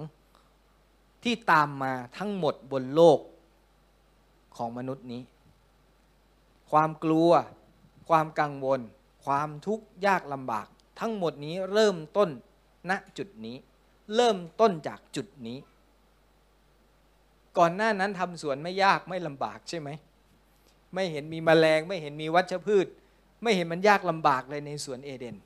[1.25, 3.19] ที่ตามมาทั้งหมดบนโลก
[4.57, 5.23] ของมนุษย์นี้
[6.71, 7.31] ความกลัว
[8.09, 8.81] ความกังวล
[9.25, 10.67] ความทุกข์ยากลำบาก
[11.01, 12.31] ทั้งหมดนี้เริ่มต้น
[12.91, 13.57] ณจุดนี้
[14.15, 15.59] เริ่มต้นจากจุดนี้
[17.59, 19.89] ก่อนหน้านั้นทำสวนไม่ยากไม่ลำบากใช่ไหม
[20.95, 22.87] ไม่เห็นมีแมลง ไม่เห็นมีวัชพืช
[23.43, 25.37] ไม่เห็นมันยากลำบากเลยในสวนเอเดน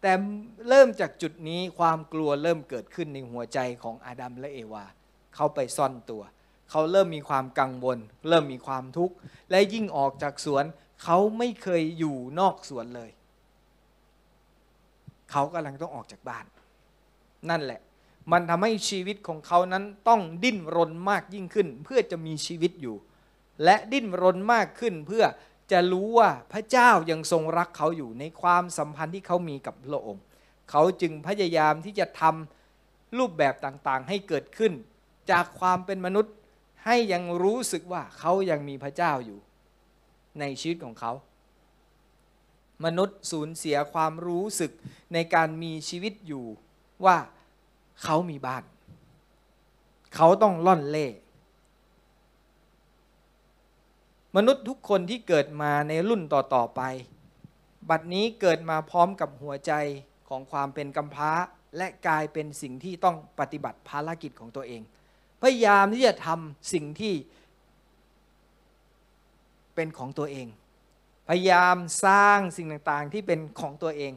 [0.00, 0.12] แต่
[0.68, 4.84] เริ่มจากจุดนี้ความกลัวเริ่มเกิดขึ้นในหัวใจของอาดัมและเอวา
[5.34, 6.22] เขาไปซ่อนตัว
[6.70, 7.98] เขาเริ่มมีความกังวล
[8.28, 9.14] เริ่มมีความทุกข์
[9.50, 10.64] และยิ่งออกจากสวน
[11.02, 13.10] เขาไม่เคยอยู่นอกสวนเลย
[15.30, 16.44] เขากำลังต้องออกจากบ้าน
[17.50, 17.80] นั่นแหละ
[18.32, 22.96] มันทำให้ชีวิตของเขานั้นต้องดิ้นรนมากยิ่งขึ้น เพื่อจะมีชีวิตอยู่
[23.64, 25.24] และดิ้นรนมากขึ้นเพื่อ
[25.72, 30.24] จะรู้ว่าพระเจ้ายังทรงรักเขาอยู่ในความสัมพันธ์ที่เขามีกับพระองค์
[30.70, 34.72] เขาจึงพยายามที่จะทำรูปแบบต่างๆ ให้เกิดขึ้น
[35.30, 36.34] จากความเป็นมนุษย์
[36.84, 39.38] ให้ยังรู้สึกว่าเขายังมีพระเจ้าอยู่
[40.40, 41.12] ในชีวิตของเขา
[42.84, 44.72] มนุษย์สูญเสียความรู้สึก
[45.12, 46.44] ในการมีชีวิตอยู่
[47.04, 47.16] ว่า
[48.02, 48.64] เขามีบ้าน
[50.14, 51.08] เขาต้องล่อนเล่
[54.36, 56.82] มนุษย์ทุกคนที่เกิดมาในรุ่นต่อ ๆ ไป
[57.90, 59.72] บัดนี้เกิดมาพร้อมกับหัวใจ
[60.28, 61.32] ของความเป็นกำพร้า
[61.76, 64.82] และกลายเป็นสิ่งที่ต้องปฏิบัติภารกิจของตัวเอง
[65.42, 67.14] พยายามที่จะทำสิ่งที่
[69.74, 70.46] เป็นของตัวเอง
[71.28, 74.12] พยายามสร้างสิ่งต่างๆที่เป็นของตัวเอง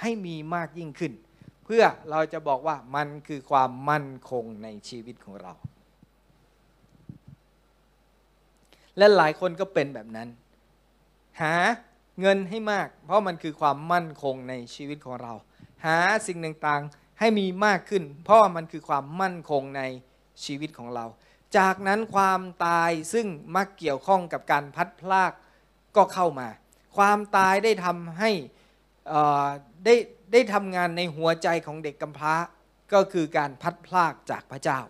[0.00, 1.12] ให้มีมากยิ่งขึ้น
[1.64, 5.52] เพื่อเราจะบอกว่ามันคือความมั่นคงในชีวิตของเรา
[8.96, 10.28] และหลายคนก็เป็นแบบนั้น
[11.42, 11.54] หา
[12.20, 15.32] เงินให้มาก เพราะมันคือความมั่นคงในชีวิตของเรา
[15.86, 19.82] หาสิ่งต่างๆให้มีมากขึ้น เพราะมันคือความมั่นคงใน
[20.44, 21.04] ชีวิตของเรา
[21.58, 23.26] จากนั้นความตายซึ่ง
[23.56, 25.32] มักเกี่ยวข้องกับการพัดพลาก
[25.96, 26.48] ก็เข้ามา
[26.96, 28.30] ความตายได้ทำให้
[29.84, 29.94] ได้
[30.32, 32.34] ได้ทำงานในหัวใจของเด็กกำพร้า
[32.92, 34.80] ก็คือการพัดพลากจากพระเจ้า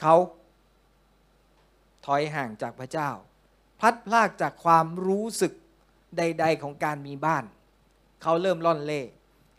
[0.00, 0.14] เขา
[2.06, 3.10] ถอยห่างจากพระเจ้า
[3.80, 5.52] พัดพรากจากความรู้สึก
[6.18, 7.44] ใด ๆ ของการมีบ้าน
[8.22, 9.02] เขาเริ่มล่อนเล่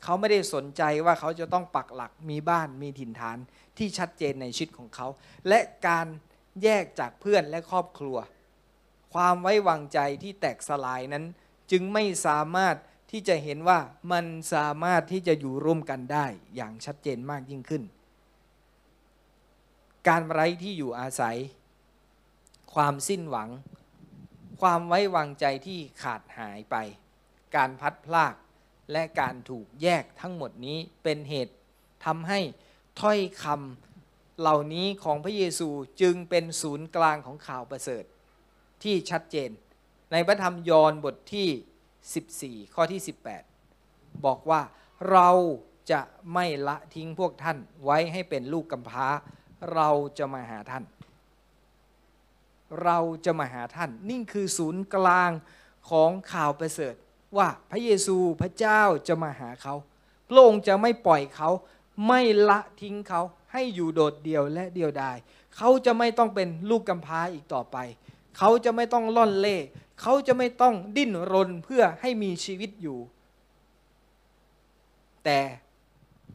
[0.04, 3.38] เขาไม่ได้สนใจว่าเขาจะต้องปักหลักมีบ้านมีถิ่นฐาน
[3.78, 5.07] ที่ชัดเจนในชีวิตของเขา
[5.47, 6.07] และการ
[6.63, 8.17] แยกจากเพื่อนและครอบครัว
[9.13, 11.26] ความไว้วางใจที่แตกสลายนั้น
[11.71, 12.76] จึงไม่สามารถ
[13.11, 13.80] ที่จะเห็นว่า
[14.11, 17.84] มันสามารถที่จะอยู่ร่วมกันได้อย่างชัดเจนมากยิ่งขึ้น
[20.07, 21.38] การไร้ที่อยู่อาศัย
[22.74, 23.49] ความสิ้นหวัง
[24.61, 26.76] ความไว้วางใจที่ขาดหายไป
[27.55, 28.36] การพัดพลาก
[28.91, 31.53] และการถูกแยกทั้งหมดนี้เป็นเหตุ
[32.05, 32.39] ทำให้
[33.02, 35.70] ถ้อยคำเหล่านี้ของพระเยซู
[36.02, 38.04] จึงเป็นศูนย์กลางของข่าวประเสริฐ
[38.84, 39.50] ที่ชัดเจน
[40.12, 43.02] ในพระธรรมยอห์นบทที่ 14 ข้อที่
[43.64, 44.62] 18 บอกว่า
[45.12, 45.30] เรา
[45.91, 46.02] จะ
[46.34, 49.08] ไม่ละทิ้งพวกท่านไว้ให้เป็นลูกกำพร้า
[49.74, 50.84] เราจะมาหาท่าน
[52.84, 55.32] เราจะมาหาท่าน นี่คือศูนย์กลาง
[55.89, 56.96] ของข่าวประเสริฐ
[57.38, 59.76] ว่าพระเยซูพระเจ้าจะมาหาเขา
[60.28, 61.50] พระองค์จะไม่ปล่อยเขา
[62.08, 63.22] ไม่ละทิ้งเขา
[63.52, 65.18] ให้อยู่โดดเดี่ยวและเดียวดาย
[65.56, 67.78] เขาจะไม่ต้องเป็นลูกกำพร้าอีกต่อไป
[68.38, 69.58] เขาจะไม่ต้องล่อนเล่
[70.02, 73.00] เขาจะไม่ต้องดิ้นรนเพื่อให้มีชีวิตอยู่
[75.24, 75.39] แต่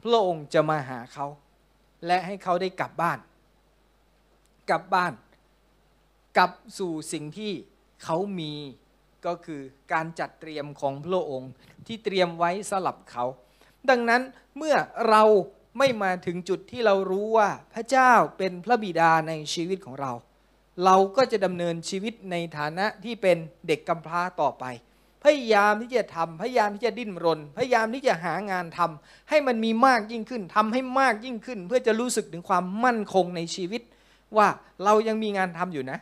[0.03, 1.27] พระองค์จะมาหาเขา
[2.07, 3.19] และให้เขาได้กลับบ้าน
[4.71, 5.13] กลับบ้าน
[6.37, 7.53] กลับสู่สิ่งที่
[8.05, 8.53] เขามี
[9.27, 9.61] ก็คือ
[9.93, 11.53] การจัดเตรียมของพระองค์
[11.87, 13.25] ที่เตรียมไว้สลับเขา
[13.91, 14.23] ดังนั้น
[14.57, 14.75] เมื่อ
[15.09, 15.23] เรา
[15.79, 20.13] ไม่มาถึงจุดที่เรารู้ว่าพระเจ้าเป็นพระบิดาในชีวิตของเรา
[20.85, 24.65] เราก็จะดำเนินชีวิตในฐานะที่เป็นเด็กกำพร้าต่อไป
[25.25, 33.83] พยายามที่จะทำพยายามที่จะดิ้นรน พยายามที่จะหางานทำให้มันมีมากยิ่งขึ้นทำให้มากยิ่งขึ้น เพื่อจะรู้สึกถึงความมั่นคงในชีวิต
[34.37, 34.49] ว่า
[34.85, 35.99] เรายังมีงานทำอยู่นะ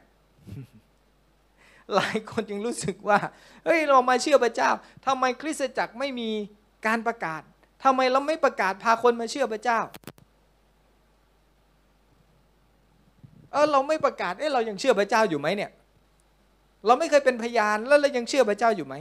[1.95, 3.19] หลายคนยังรู้สึกว่า
[3.65, 4.71] เฮ้ย เรามาเชื่อพระเจ้า
[5.07, 6.31] ทำไมคริสตจักรไม่มี
[6.87, 7.43] การประกาศ
[7.87, 9.81] ทำไมเราไม่ประกาศพาคนมาเชื่อพระเจ้า
[13.53, 15.71] เออเราไม่ประกาศ เอ้เรายังเชื่อพระเจ้าอยู่ไหมเนี่ย
[16.87, 18.95] เราไม่เคยเป็นพยานแล้วเรายังเชื่อพระเจ้าอยู่ไหม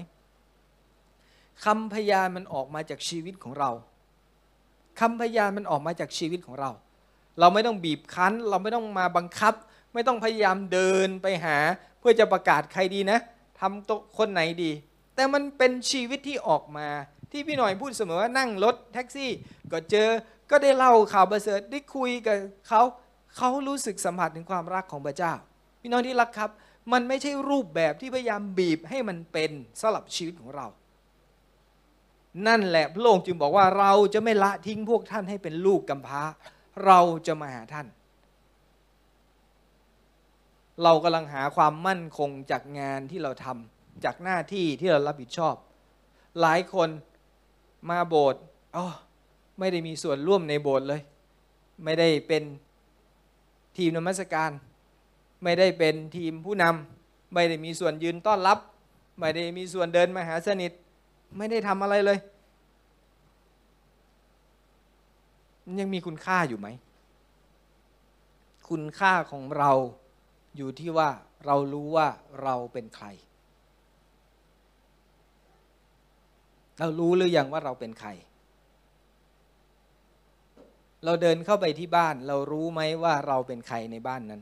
[1.66, 3.70] คำพยานมันออกมาจากชีวิตของเรา
[5.00, 6.70] คำพยานมันออกมาจากชีวิตของเรา
[7.40, 9.54] เราไม่ต้องบีบคั้น เราไม่ต้องมาบังคับ
[9.94, 11.58] ไม่ต้องพยายามเดินไปหา
[12.00, 13.20] เพื่อจะประกาศใครดีนะ
[13.60, 14.72] ทำตัวคนไหนดี
[15.16, 16.88] แต่มันเป็นชีวิตที่ออกมา
[17.36, 19.32] ที่พี่หน่อยพูดเสมอว่านั่งรถแท็กซี่
[19.72, 20.10] ก็เจอ
[20.52, 22.82] ก็ได้เล่าข่าวประเสริฐได้คุยกับเขา
[23.38, 25.34] เขารู้สึกสัมผัสถึงความรักของพระเจ้า
[25.82, 26.50] พี่น้องที่รักครับ
[26.92, 30.68] มันไม่ใช่รูปแบบที่พยายามบีบให้มันเป็นสลับชีวิตของเรา
[32.48, 36.22] นั่นแหละพระองค์จึงบอกว่าเราจะไม่ละทิ้งพวกท่านให้เป็นลูกกำพร้า
[36.86, 37.88] เราจะมาหาท่าน
[40.84, 45.56] เรากำลังหาความมั่นคงจากงานที่เราทำจากหน้าที่ที่เรารับผิดชอบ
[46.42, 46.90] หลายคน
[47.90, 48.42] มาโบสถ์
[48.76, 48.86] อ๋อ
[49.60, 51.02] ไม่ได้มีส่วนร่วมในโบสถ์เลย
[51.84, 52.44] ไม่ได้เป็น
[53.78, 54.52] ทีมนมัสการ
[55.44, 58.60] ไม่ได้เป็นทีมผู้นำไม่ได้มีส่วนยืนต้อนรับ
[59.20, 60.72] ไม่ได้มีส่วนเดินมาหาสนิท
[61.38, 62.20] ไม่ได้ทำอะไรเลย
[65.80, 66.68] ยังมีคุณค่าอยู่ไหม
[68.70, 69.72] คุณค่าของเรา
[70.58, 71.10] อยู่ที่ว่า
[71.46, 72.08] เรารู้ว่า
[72.42, 73.08] เราเป็นใคร
[76.80, 78.10] เรารู้หรือยังว่าเราเป็นใคร
[81.06, 84.42] เราเดินเข้าไปที่บ้าน เรารู้ไหมว่าเราเป็นใครในบ้านนั้น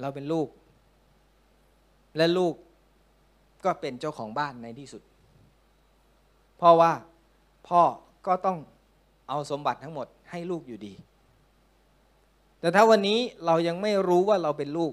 [0.00, 0.48] เราเป็นลูก
[2.16, 2.54] และลูก
[3.64, 5.02] ก็เป็นเจ้าของบ้านในที่สุด
[6.58, 6.92] เพราะว่า
[7.68, 7.82] พ่อ
[8.26, 8.58] ก็ต้อง
[9.28, 10.94] เอาสมบัติทั้งหมดให้ลูกอยู่ดี
[12.60, 14.92] แต่ถ้าวันนี้เรายังไม่รู้ว่าเราเป็นลูก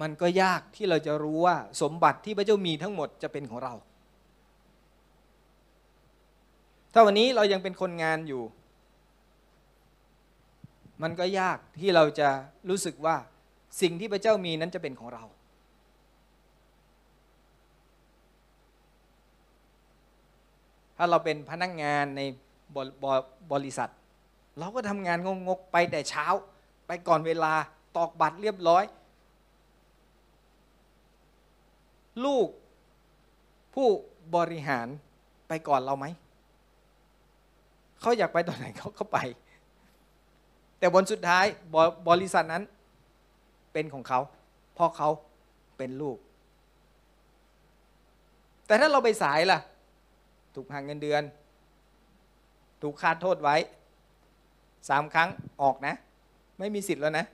[0.00, 3.74] มันก็ยากที่เราจะรู้ว่าสมบัติที่พระเจ้ามีทั้งหมดจะเป็นของเรา
[6.92, 8.42] ถ้าวันนี้เรายังเป็นคนงานอยู่
[11.02, 12.28] มันก็ยากที่เราจะ
[12.68, 13.16] รู้สึกว่า
[13.80, 15.24] สิ่งที่พระเจ้ามีนั้นจะเป็นของเรา
[20.96, 22.20] ถ้าเราเป็นพนักงงานใน
[23.04, 23.06] บ
[23.52, 23.90] บริษัท
[24.58, 26.26] เราก็ทำงานงงๆไปแต่เช้า
[26.86, 27.52] ไปก่อนเวลา
[27.96, 28.84] ตอกบัตรเรียบร้อย
[32.24, 32.48] ลูก
[33.74, 33.88] ผู้
[34.36, 34.86] บริหาร
[35.48, 36.06] ไปก่อนเราไหม
[38.00, 39.18] เขาอยากไปตอนไหนเขาก็ไป
[40.78, 41.44] แต่บนสุดท้าย
[41.74, 41.76] บ
[42.08, 42.64] บริษัทนั้น
[43.72, 44.20] เป็นของเขา
[44.74, 45.08] เพราะเขา
[45.76, 46.18] เป็นลูก
[48.66, 49.58] แต่ถ้าเราไปสายล่ะ
[50.54, 51.22] ถูกหักเงินเดือน
[52.82, 53.56] ถูกคาดโทษไว้
[54.88, 55.28] สามครั้ง
[55.62, 55.94] ออกนะ
[56.58, 57.24] ไม่มีสิทธิ์แล้วนะ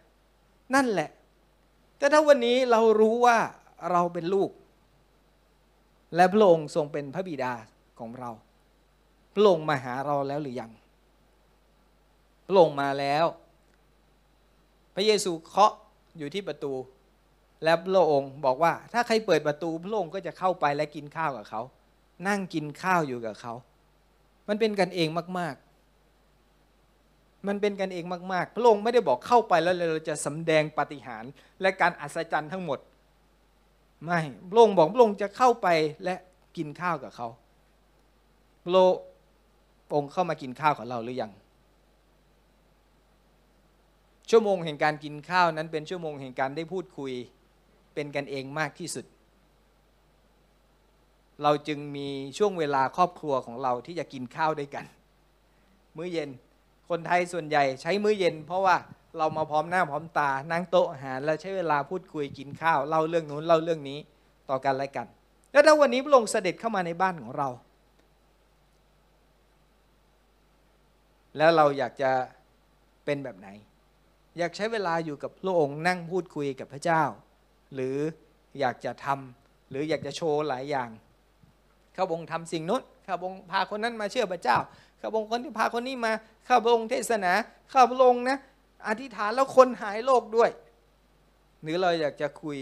[0.75, 1.09] นั่นแหละ
[1.99, 3.39] แต่ถ้าวันนี้เรารู้ว่า
[3.91, 4.51] เราเป็นลูก
[6.15, 7.53] และพระองค์ทรงเป็นพระบิดา
[8.01, 8.31] ของเรา
[9.37, 10.71] พระองค์มาหาเราแล้วหรือยัง
[12.47, 13.27] พระองค์มาแล้ว
[14.95, 15.73] พระเยซูเคาะ
[16.19, 16.73] อยู่ที่ประตู
[17.65, 21.63] และพระองค์บอกว่า ถ้าใครเปิดประตูพระองค์ก็จะเข้าไปและกินข้าวกับเขา
[22.29, 23.55] นั่งกินข้าวอยู่กับเขา
[24.49, 25.09] มันเป็นกันเอง
[25.39, 25.55] มาก
[26.71, 31.31] ๆ มันเป็นกันเองมาก ๆ พระองค์ไม่ได้บอกเข้าไปแล้วเราจะสำแดงปาฏิหาริย์
[31.61, 32.79] และการอัศจรรย์ทั้งหมด
[34.05, 34.21] ไม่
[34.51, 35.69] พระองค์บอกพระองค์จะเข้าไป
[36.05, 36.15] และ
[36.57, 37.29] กินข้าวกับเขา
[38.65, 38.87] พระ
[39.95, 41.33] องค์เข้ามากินข้าวกับเราหรือยัง
[44.31, 47.13] ชั่วโมงแห่งการกินข้าวนั้นเป็นชั่วโมงแห่งการได้พูดคุย
[47.95, 49.05] เป็นกันเองมากที่สุด
[51.43, 52.09] เราจึงมี
[52.39, 54.85] ช่วงเวลาครอบครัวของเราที่จะกินข้าวด้วยกัน
[55.97, 56.31] มื้อเย็น
[56.89, 58.77] คนไทยส่วนใหญ่ใช้มื้อเย็น เพราะว่า
[59.19, 63.99] เรามาพร้อมหน้าพร้อมตานั่งโต๊ะอาหารแล้วใช้เวลาพูดคุยกินข้าวเล่าเรื่องนู้นเล่าเรื่องนี้
[64.51, 65.07] ต่อกันและกัน
[65.53, 67.49] แล้วถ้าวันนี้พระองค์เสด็จเข้ามาในบ้านของเรา
[71.37, 72.11] แล้วเราอยากจะ
[73.05, 73.49] เป็นแบบไหน
[74.39, 77.03] อยากใช้เวลาอยู่กับพระองค์นั่งพูดคุยกับพระเจ้า
[77.75, 77.97] หรือ
[78.61, 80.91] อยากจะทำหรืออยากจะโชว์หลายอย่าง
[81.97, 84.59] ข้าพงทำสิ่งนู้นข้าพงพาคนนั้นมาเชื่อพระเจ้า
[85.01, 86.13] ข้าพงคนที่พาคนนี้มา
[86.49, 87.33] ข้าพงเทศนา
[87.73, 88.39] ข้าพงนะ
[88.87, 90.51] อธิษฐานแล้วคนหายโรคด้วย
[91.63, 92.59] หรือเราอยากจะคุย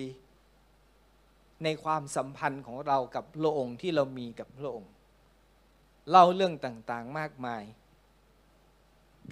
[1.64, 4.90] ในความสัมพันธ์ของเรากับพระองค์ที่เรามีกับพระองค์
[6.10, 7.62] เล่าเรื่องต่างๆมากมาย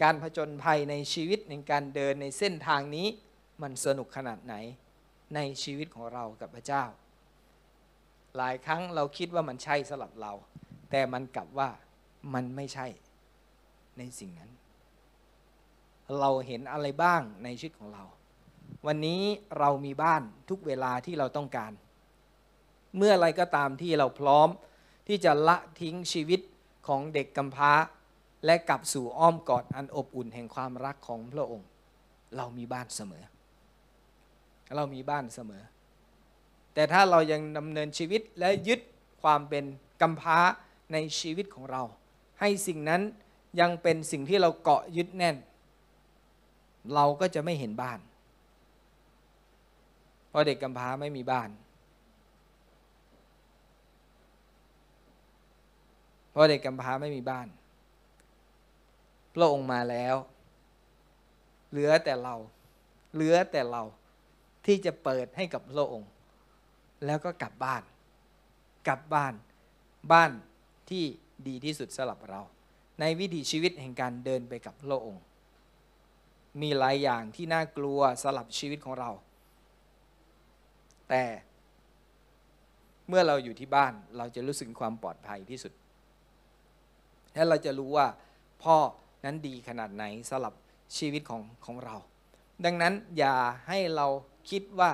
[0.02, 3.06] การผจญภัยในชีวิตในการเดินในเส้นทางนี้
[3.62, 4.54] มันสนุกขนาดไหน
[5.34, 6.84] ในชีวิตของเรากับพระเจ้า
[8.36, 10.32] หลายครั้งเราคิดว่ามันใช่สำหรับเรา
[10.90, 11.70] แต่มันกลับว่า
[12.34, 12.86] มันไม่ใช่
[13.98, 14.50] ในสิ่งนั้น
[16.20, 18.04] เราเห็นอะไรบ้างในชีวิตของเรา
[18.86, 19.22] วันนี้
[19.58, 21.72] เรามีบ้านทุกเวลาที่เราต้องการ
[22.96, 24.48] เมื่อไรก็ตามที่เราพร้อม
[25.08, 26.40] ที่จะละทิ้งชีวิต
[26.86, 27.72] ของเด็กกำพร้า
[28.44, 31.68] และกลับสู่อ้อมกอดอันอบอุ่นแห่งความรักของพระองค์
[32.36, 33.24] เรามีบ้านเสมอ
[34.76, 35.62] เรามีบ้านเสมอ
[36.74, 38.80] แต่ถ้าเรายังดำเนินชีวิตและยึด
[39.22, 39.64] ความเป็น
[40.02, 40.38] กำพ้า
[40.92, 41.82] ในชีวิตของเรา
[42.40, 43.02] ให้สิ่งนั้น
[43.60, 45.36] ยังเป็นสิ่งที่เราเกาะยึดแน่น
[46.94, 47.98] เราก็จะไม่เห็นบ้าน
[50.28, 51.50] เพราะเด็กกำพร้าไม่มีบ้าน
[56.30, 57.46] เพราะเด็กกำพร้าไม่มีบ้าน
[59.34, 60.16] พระองค์มาแล้ว
[61.70, 62.34] เหลือแต่เรา
[63.14, 63.82] เหลือแต่เรา
[64.66, 66.10] ที่จะเปิดให้กับพระองค์
[67.06, 67.82] แล้วก็กลับบ้าน
[68.88, 69.34] กลับบ้าน
[70.12, 70.30] บ้าน
[70.90, 71.04] ที่
[71.48, 72.40] ดีที่สุดสำหรับเรา
[73.00, 75.22] ในวิถีชีวิตแห่งการเดินไปกับพระองค์
[76.62, 79.10] มีหลายอย่างที่น่ากลัวสลับชีวิตของเรา
[81.08, 81.24] แต่
[83.08, 85.72] เมื่อเราอยู่ที่บ้านเราจะรู้สึกความปลอดภัยที่สุด
[87.34, 88.06] และเราจะรู้ว่า
[88.62, 88.76] พ่อ
[89.24, 90.54] นั้นดีขนาดไหนสำหรับ
[90.96, 91.96] ชีวิตของของเรา
[92.64, 93.34] ดังนั้นอย่า
[93.68, 94.06] ให้เรา
[94.50, 94.90] คิดว่า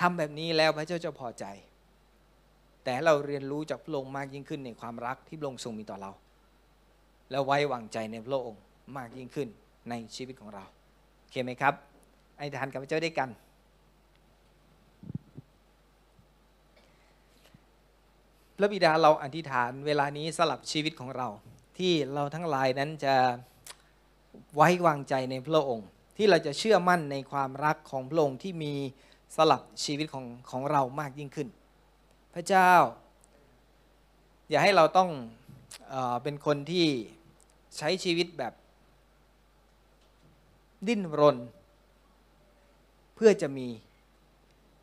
[0.00, 1.44] ทำแบบนี้แล้วพระเจ้าจะพอใจ
[2.84, 6.10] แต่เราเรียนรู้จากพระองค์มากยิ่งขึ้นในความรักที่พระองค์ทรงมีต่อเรา
[7.30, 8.62] แล้วไว้วางใจในพระองค์
[8.96, 9.48] มากยิ่งขึ้น
[9.90, 10.64] ในชีวิตของเรา
[11.20, 11.74] โอเคไหมครับ
[12.38, 13.28] ไอ้ทานกับพระเจ้าด้วยกัน
[18.56, 21.28] พระบิดาเราอธิษฐานเวลานี้สลับชีวิตของเรา
[21.82, 23.14] ที่เราทั้งหลายนั้นจะ
[24.54, 28.72] ไว้วางใจในพระองค์ ที่เราจะเชื่อมั่นในความรักของพระองค์ที่มี
[29.36, 31.48] สลับชีวิตของของเรามากยิ่งขึ้น
[32.34, 32.72] พระเจ้า
[34.48, 35.10] อย่าให้เราต้อง
[35.88, 36.86] เอเป็นคนที่
[37.76, 38.52] ใช้ชีวิตแบบ
[40.86, 41.36] ดิ้นรน
[43.14, 43.68] เพื่อจะมี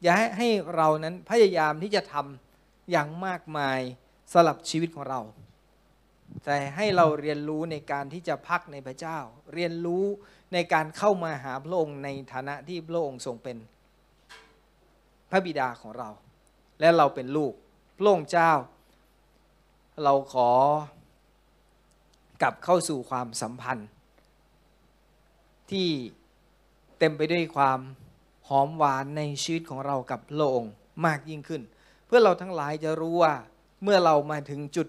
[0.02, 3.80] อย่าให้ให้เรานั้นพยายามที่จะทำอย่างมากมาย
[4.34, 5.22] สลับชีวิตของเรา
[6.46, 9.18] แต่ให้เราเรียนรู้ในการที่จะพักในพระเจ้า
[9.54, 10.06] เรียนรู้
[10.54, 13.58] ในการเข้ามาหาพระองค์ในฐานะที่พระองค์ทรงเป็น
[15.30, 16.10] พระบิดาของเรา
[16.80, 17.54] และเราเป็นลูก
[17.98, 18.52] พระองค์เจ้า
[20.04, 20.50] เราขอ
[22.42, 23.90] กลับเข้าสู่ความสัมพันธ์
[25.72, 25.90] ที่
[27.00, 27.80] เต็มไปด้วยความ
[28.48, 30.74] หอมหวานในชีวิตของเรากับพระองค์
[31.06, 31.62] มากยิ่งขึ้น
[32.06, 33.34] เพื่อเราทั้งหลายจะรู้ว่า
[33.84, 34.88] เมื่อเรามาถึงจุด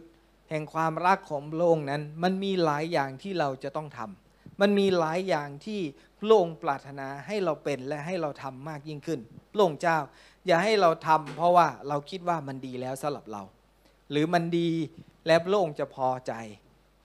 [0.51, 5.81] แห่งความรักของพระองค์นั้น มันมีหลายอย่างที่เราจะต้องทำมันมีหลายอย่างที่
[6.21, 9.21] พระองค์ปรารถนาให้เราเป็นและให้เราทำมากยิ่งขึ้น
[9.53, 9.99] พระองค์เจ้า
[10.47, 13.43] อย่าให้เราทำเพราะว่าเราคิดว่ามันดีแล้วสำหรับเรา
[14.11, 14.71] หรือมันดี
[15.27, 16.33] และพระองค์จะพอใจ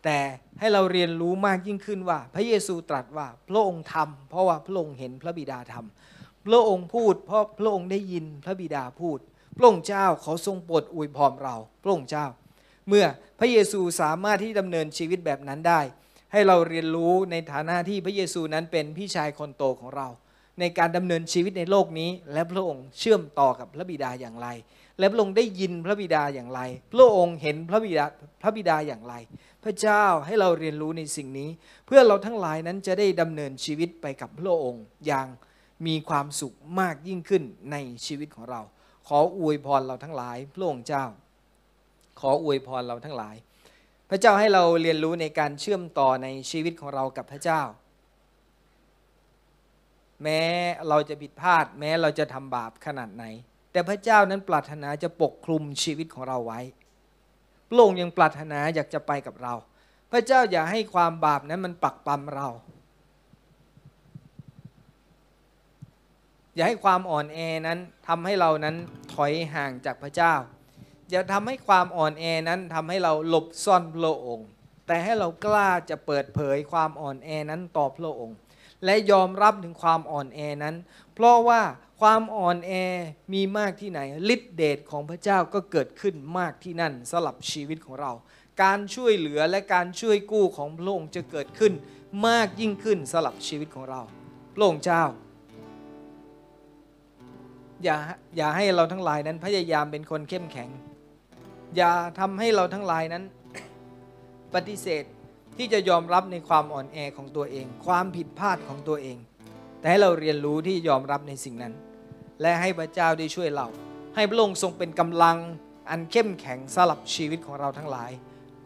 [0.04, 0.20] แต่
[0.60, 9.20] ให้เราเรียนรู้มากยิ่งขึ้นว่า พระเยซูตรัสว่าพระองค์ทำเพราะว่าพระองค์เห็นพระบิดาทำพระองค์พูด เพราะพระองค์ได้ยินพระบิดาพูด
[9.58, 12.26] พระองค์เจ้าขาทรงโปรดอวยพรเราพระองค์เจ้า
[12.88, 13.06] เมื่อ
[13.40, 15.82] พระเยซูสามารถที่ดำเนินชีวิตแบบนั้นได้
[16.32, 20.08] ให้เราเรียนรู้ในฐานะที่พระเยซูนั้นเป็นพี่ชายคนโตของเรา
[20.60, 24.48] ในการดำเนินชีวิตในโลกนี้ และพระองค์เชื่อมต่อกับพระบิดาอย่างไร
[25.00, 26.62] และพระองค์ได้ยินพระบิดาอย่างไร
[26.94, 28.06] พระองค์เห็นพระบิดา
[28.42, 29.16] พระบิดาอย่างไร
[29.64, 31.50] พระเจ้าให้เราเรียนรู้ในสิ่งนี้
[31.86, 35.28] เพื่อเราทั้งหลายนั้นจะได้ดำเนินชีวิตไปกับพระองค์อย่าง
[35.88, 37.76] มีความสุขมากยิ่งขึ้นใน
[38.06, 38.62] ชีวิตของเรา
[39.08, 41.06] ขออวยพรเราทั้งหลายพระองค์เจ้า
[42.20, 43.36] ขออวยพรเราทั้งหลาย
[44.09, 47.61] พระเจ้าให้เราเรียนรู้ในการเชื่อมต่อในชีวิตของเรากับพระเจ้า
[50.24, 50.41] แม้
[50.89, 53.24] เราจะผิดพลาด แม้เราจะทำบาปขนาดไหน
[53.72, 56.61] แต่พระเจ้านั้นปรารถนาจะปกคลุมชีวิตของเราไว้
[57.68, 59.53] พระองค์ยังปรารถนาอยากจะไปกับเรา
[60.11, 62.47] พระเจ้าอย่าให้ความบาปนั้นมันปักปั๊มเรา
[66.55, 67.38] อย่าให้ความอ่อนแอ
[67.68, 68.76] นั้นทำให้เรานั้น
[69.13, 70.34] ถอยห่างจากพระเจ้า
[71.12, 74.47] อย่าทำให้ความอ่อนแอนั้นทำให้เราหลบซ่อนพระองค์
[74.88, 78.38] แต่ให้เรากล้าจะเปิดเผยความอ่อนแอนั้นต่อพระองค์
[78.86, 80.76] และยอมรับถึงความอ่อนแอนั้น
[81.14, 81.62] เพราะว่า
[82.01, 82.72] ความอ่อนแอ
[83.34, 83.99] มีมากที่ไหน
[84.34, 88.12] ฤทธิเดชของพระเจ้าก็เกิดขึ้นมากที่นั่นสลับชีวิตของเรา
[88.64, 91.74] การช่วยเหลือและการช่วยกู้ของพระองค์จะเกิดขึ้น
[92.28, 94.01] มากยิ่งขึ้นสลับชีวิตของเรา
[94.56, 95.03] พระองค์เจ้า
[97.84, 97.97] อย่า
[98.38, 100.70] อย่าให้เราทั้งหลายนั้นพยายามเป็นคนเข้มแข็ง
[101.78, 103.24] อย่าทำให้เราทั้งหลายนั้น
[104.54, 105.04] ปฏิเสธ
[105.58, 109.18] ที่จะยอมรับในความอ่อนแอของตัวเอง ความผิดพลาดของตัวเอง
[109.80, 111.74] แต่ให้เราเรียนรู้ที่ยอมรับในสิ่งนั้น
[112.42, 113.68] และให้พระเจ้าได้ช่วยเรา
[114.16, 115.38] ให้พระองค์ทรงเป็นกำลัง
[115.90, 118.12] อันเข้มแข็งสลับชีวิตของเราทั้งหลาย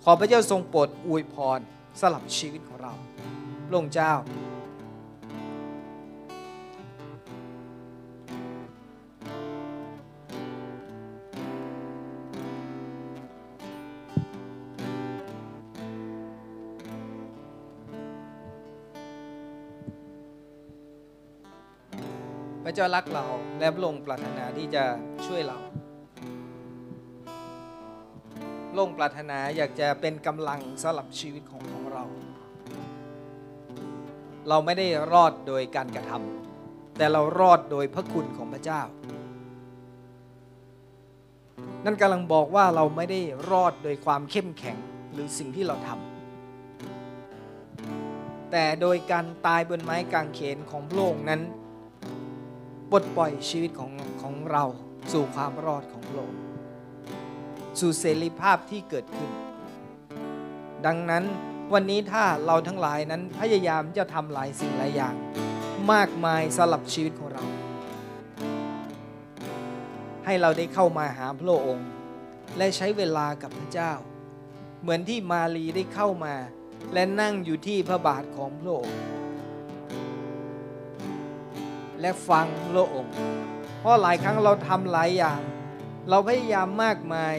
[0.04, 1.60] ขอพระเจ้าทรงโปรดอวยพร
[2.02, 2.94] สลับชีวิตของเรา
[3.68, 4.14] พระองค์เจ้า
[22.80, 23.26] จ้ารักเรา
[23.60, 24.84] และพระองค์ปรารถนาที่จะ
[25.26, 25.58] ช่วยเรา
[28.72, 32.04] พระองค์ปรารถนาอยากจะเป็นกำลังสำหรับชีวิตของของเรา
[34.50, 38.82] เราไม่ได้รอดโดยการกระทำแต่เรารอดโดยพระคุณของพระเจ้า
[41.86, 43.20] นั่นกำลังบอกว่าเราไม่ได้
[43.52, 44.78] รอดโดยความเข้มแข็ง
[45.14, 51.44] หรือสิ่งที่เราทำแต่โดยการตายบนไม้กางเขนของพระองค์นั้น
[52.92, 54.64] ปลดปล่อยชีวิตของของเรา
[55.12, 56.42] สู่ความรอดของพระองค์
[57.80, 59.32] สู่เสรีภาพที่เกิดขึ้น
[60.86, 61.24] ดังนั้น
[61.74, 65.16] วันนี้ถ้าเราทั้งหลายนั้นพยายามจะทำหลายสิ่งหลายอย่าง
[65.94, 67.44] มากมายสลับชีวิตของเรา
[70.26, 71.88] ให้เราได้เข้ามาหาพระองค์
[72.58, 73.94] และใช้เวลากับพระเจ้า
[74.82, 76.36] เหมือนที่มารีได้เข้ามา
[76.94, 78.98] และนั่งอยู่ที่พระบาทของพระองค์
[82.02, 83.14] และฟังพระองค์
[83.80, 85.40] เพราะหลายครั้งเราทำหลายอย่าง
[86.10, 87.36] เราพยายามมากมาย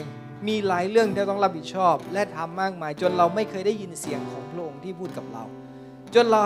[0.48, 5.44] มีหลายเรื่องที่ต้องรับผิดชอบ และทำมากมาย จนเราไม่เคยได้ยินเสียงของพระองค์ที่พูดกับเรา
[6.14, 6.42] จนเรา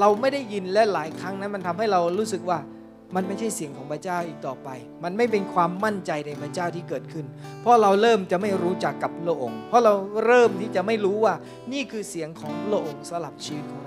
[0.00, 2.58] เราไม่ได้ยินและหลายครั้งนั้นมันทำให้เรารู้สึกว่า
[3.16, 4.68] มันไม่ใช่เสียงของพระเจ้าอีกต่อไป
[5.04, 7.26] มันไม่เป็นความมั่นใจในพระเจ้าที่เกิดขึ้น
[7.60, 9.94] เพราะเราเริ่มจะไม่รู้จักกับพระองค์ เพราะเรา
[10.24, 11.34] เริ่มที่จะไม่รู้ว่า
[11.72, 13.81] นี่คือเสียงของพระองค์สลับชีวิตของ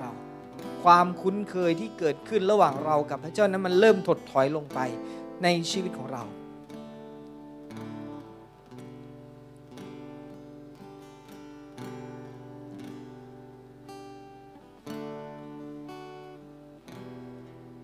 [0.86, 4.80] ความคุ้นเคยที่เกิดขึ้นระหว่างเรากับพระเจ้านั้นมันเริ่มถดถอยลงไป
[5.44, 6.24] ในชีวิตของเรา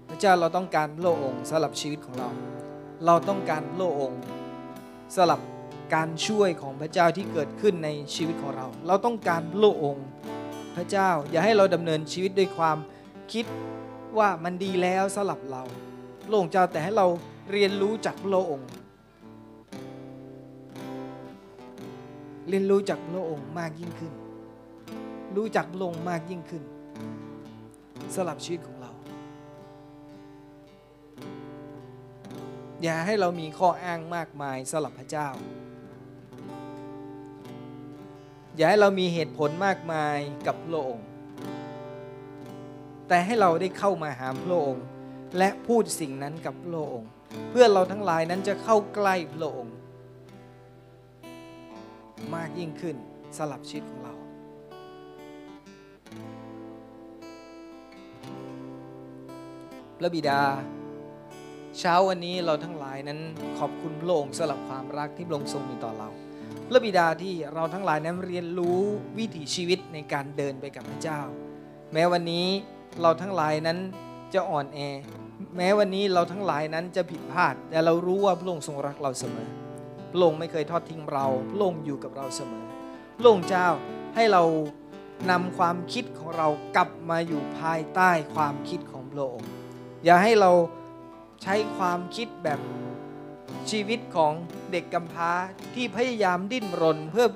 [0.09, 2.29] พระเจ้าเราต้องการพระองค์สลับชีวิตของเรา
[3.05, 4.21] เราต้องการพระองค์
[5.15, 5.41] สลับ
[5.95, 10.07] การช่วยของพระเจ้าที่เกิดขึ้นในชีวิตของเรา เราต้องการพระองค์
[10.75, 12.77] พระเจ้า อย่าให้เราดำเนินชีวิตด้วยความ
[13.33, 13.45] คิด
[14.17, 15.63] ว่ามันดีแล้วสำหรับเรา
[16.27, 17.07] โล่งเจ้าแต่ให้เรา
[17.51, 18.69] เรียนรู้จากพระองค์
[22.49, 24.13] เรียนรู้จากพระองค์มากยิ่งขึ้น
[25.35, 26.63] รู้จักพระองค์มากยิ่งขึ้น
[28.15, 28.91] สำหรับชีวิตของเรา
[32.83, 35.27] อย่าให้เรามีข้ออ้างมากมายสำหรับพระเจ้า
[38.55, 41.05] อย่าให้เรามีเหตุผลมากมายกับพระองค์
[43.07, 44.85] แต่ให้เราได้เข้ามาหาพระองค์
[45.37, 47.09] และพูดสิ่งนั้นกับพระองค์
[47.49, 49.75] เพื่อเราทั้งหลายนั้นจะเข้าใกล้พระองค์
[52.35, 52.95] มากยิ่งขึ้น
[53.37, 54.13] สลับชีวิตของเรา
[59.97, 60.41] พระบิดา
[61.79, 63.19] เช้าวันนี้เราทั้งหลายนั้น
[63.59, 66.09] ขอบคุณพระองค์สำหรับความรักที่พระองค์ทรงมีต่อเรา
[66.73, 68.79] พระบิดาที่เราทั้งหลายนั้นเรียนรู้
[69.17, 71.19] วิถีชีวิตในการเดินไปกับพระเจ้า
[71.93, 72.47] แม้วันนี้
[73.01, 73.77] เราทั้งหลายนั้น
[74.33, 74.79] จะอ่อนแอ
[75.57, 79.49] แม้วันนี้เราทั้งหลายนั้นจะผิดพลาด แต่เรารู้ว่าพระองค์ทรงรักเราเสมอ
[80.11, 82.65] พระองค์ไม่เคยทอดทิ้งเราพระองค์อยู่กับเราเสมอ
[83.17, 83.67] พระองค์เจ้า
[84.15, 84.43] ให้เรา
[85.31, 89.49] นำความคิดของเรากลับมาอยู่ภายใต้ความคิดของพระองค์
[90.03, 90.51] อย่าให้เรา
[91.43, 92.59] ใช้ความคิดแบบ
[93.71, 94.33] ชีวิตของ
[94.71, 95.31] เด็กกำพร้า
[95.75, 97.27] ที่พยายามดิ้นรนเพื่อ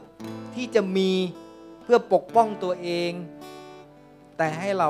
[0.55, 1.11] ที่จะมี
[1.83, 3.11] เพื่อปกป้องตัวเอง
[4.37, 4.89] แต่ให้เรา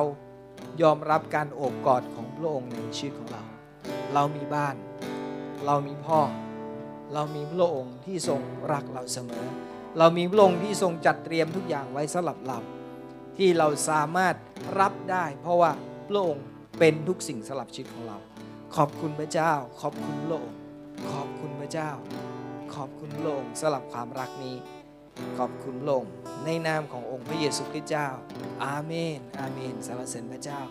[0.82, 3.44] ยอมรับการโอบกอดของพระองค์ในชีวิตของเรา
[4.14, 4.76] เรามีบ้าน
[5.66, 6.20] เรามีพ่อ
[7.14, 8.42] เรามีพระองค์ที่ทรง
[8.72, 9.46] รักเราเสมอ
[9.98, 12.60] เรามีพระองค์ที่ทรงจัดเตรียมทุกอย่างไว้สำหรับเรา
[13.38, 14.36] ที่เราสามารถ
[14.80, 15.72] รับได้ เพราะว่า
[16.10, 16.46] พระองค์
[16.80, 18.18] เป็นทุกสิ่งสำหรับชีวิตของเรา
[18.76, 20.65] ขอบคุณพระเจ้า ขอบคุณพระองค์
[21.12, 21.90] ขอบคุณพระเจ้า
[22.76, 24.58] ขอบคุณลงสำหรับความรักนี้
[25.38, 26.04] ขอบคุณลง
[26.46, 28.08] ในนามขององค์พระเยซูคริสต์เจ้า
[28.66, 30.62] อาเมน อาเมนสรรเสริญพระเจ้า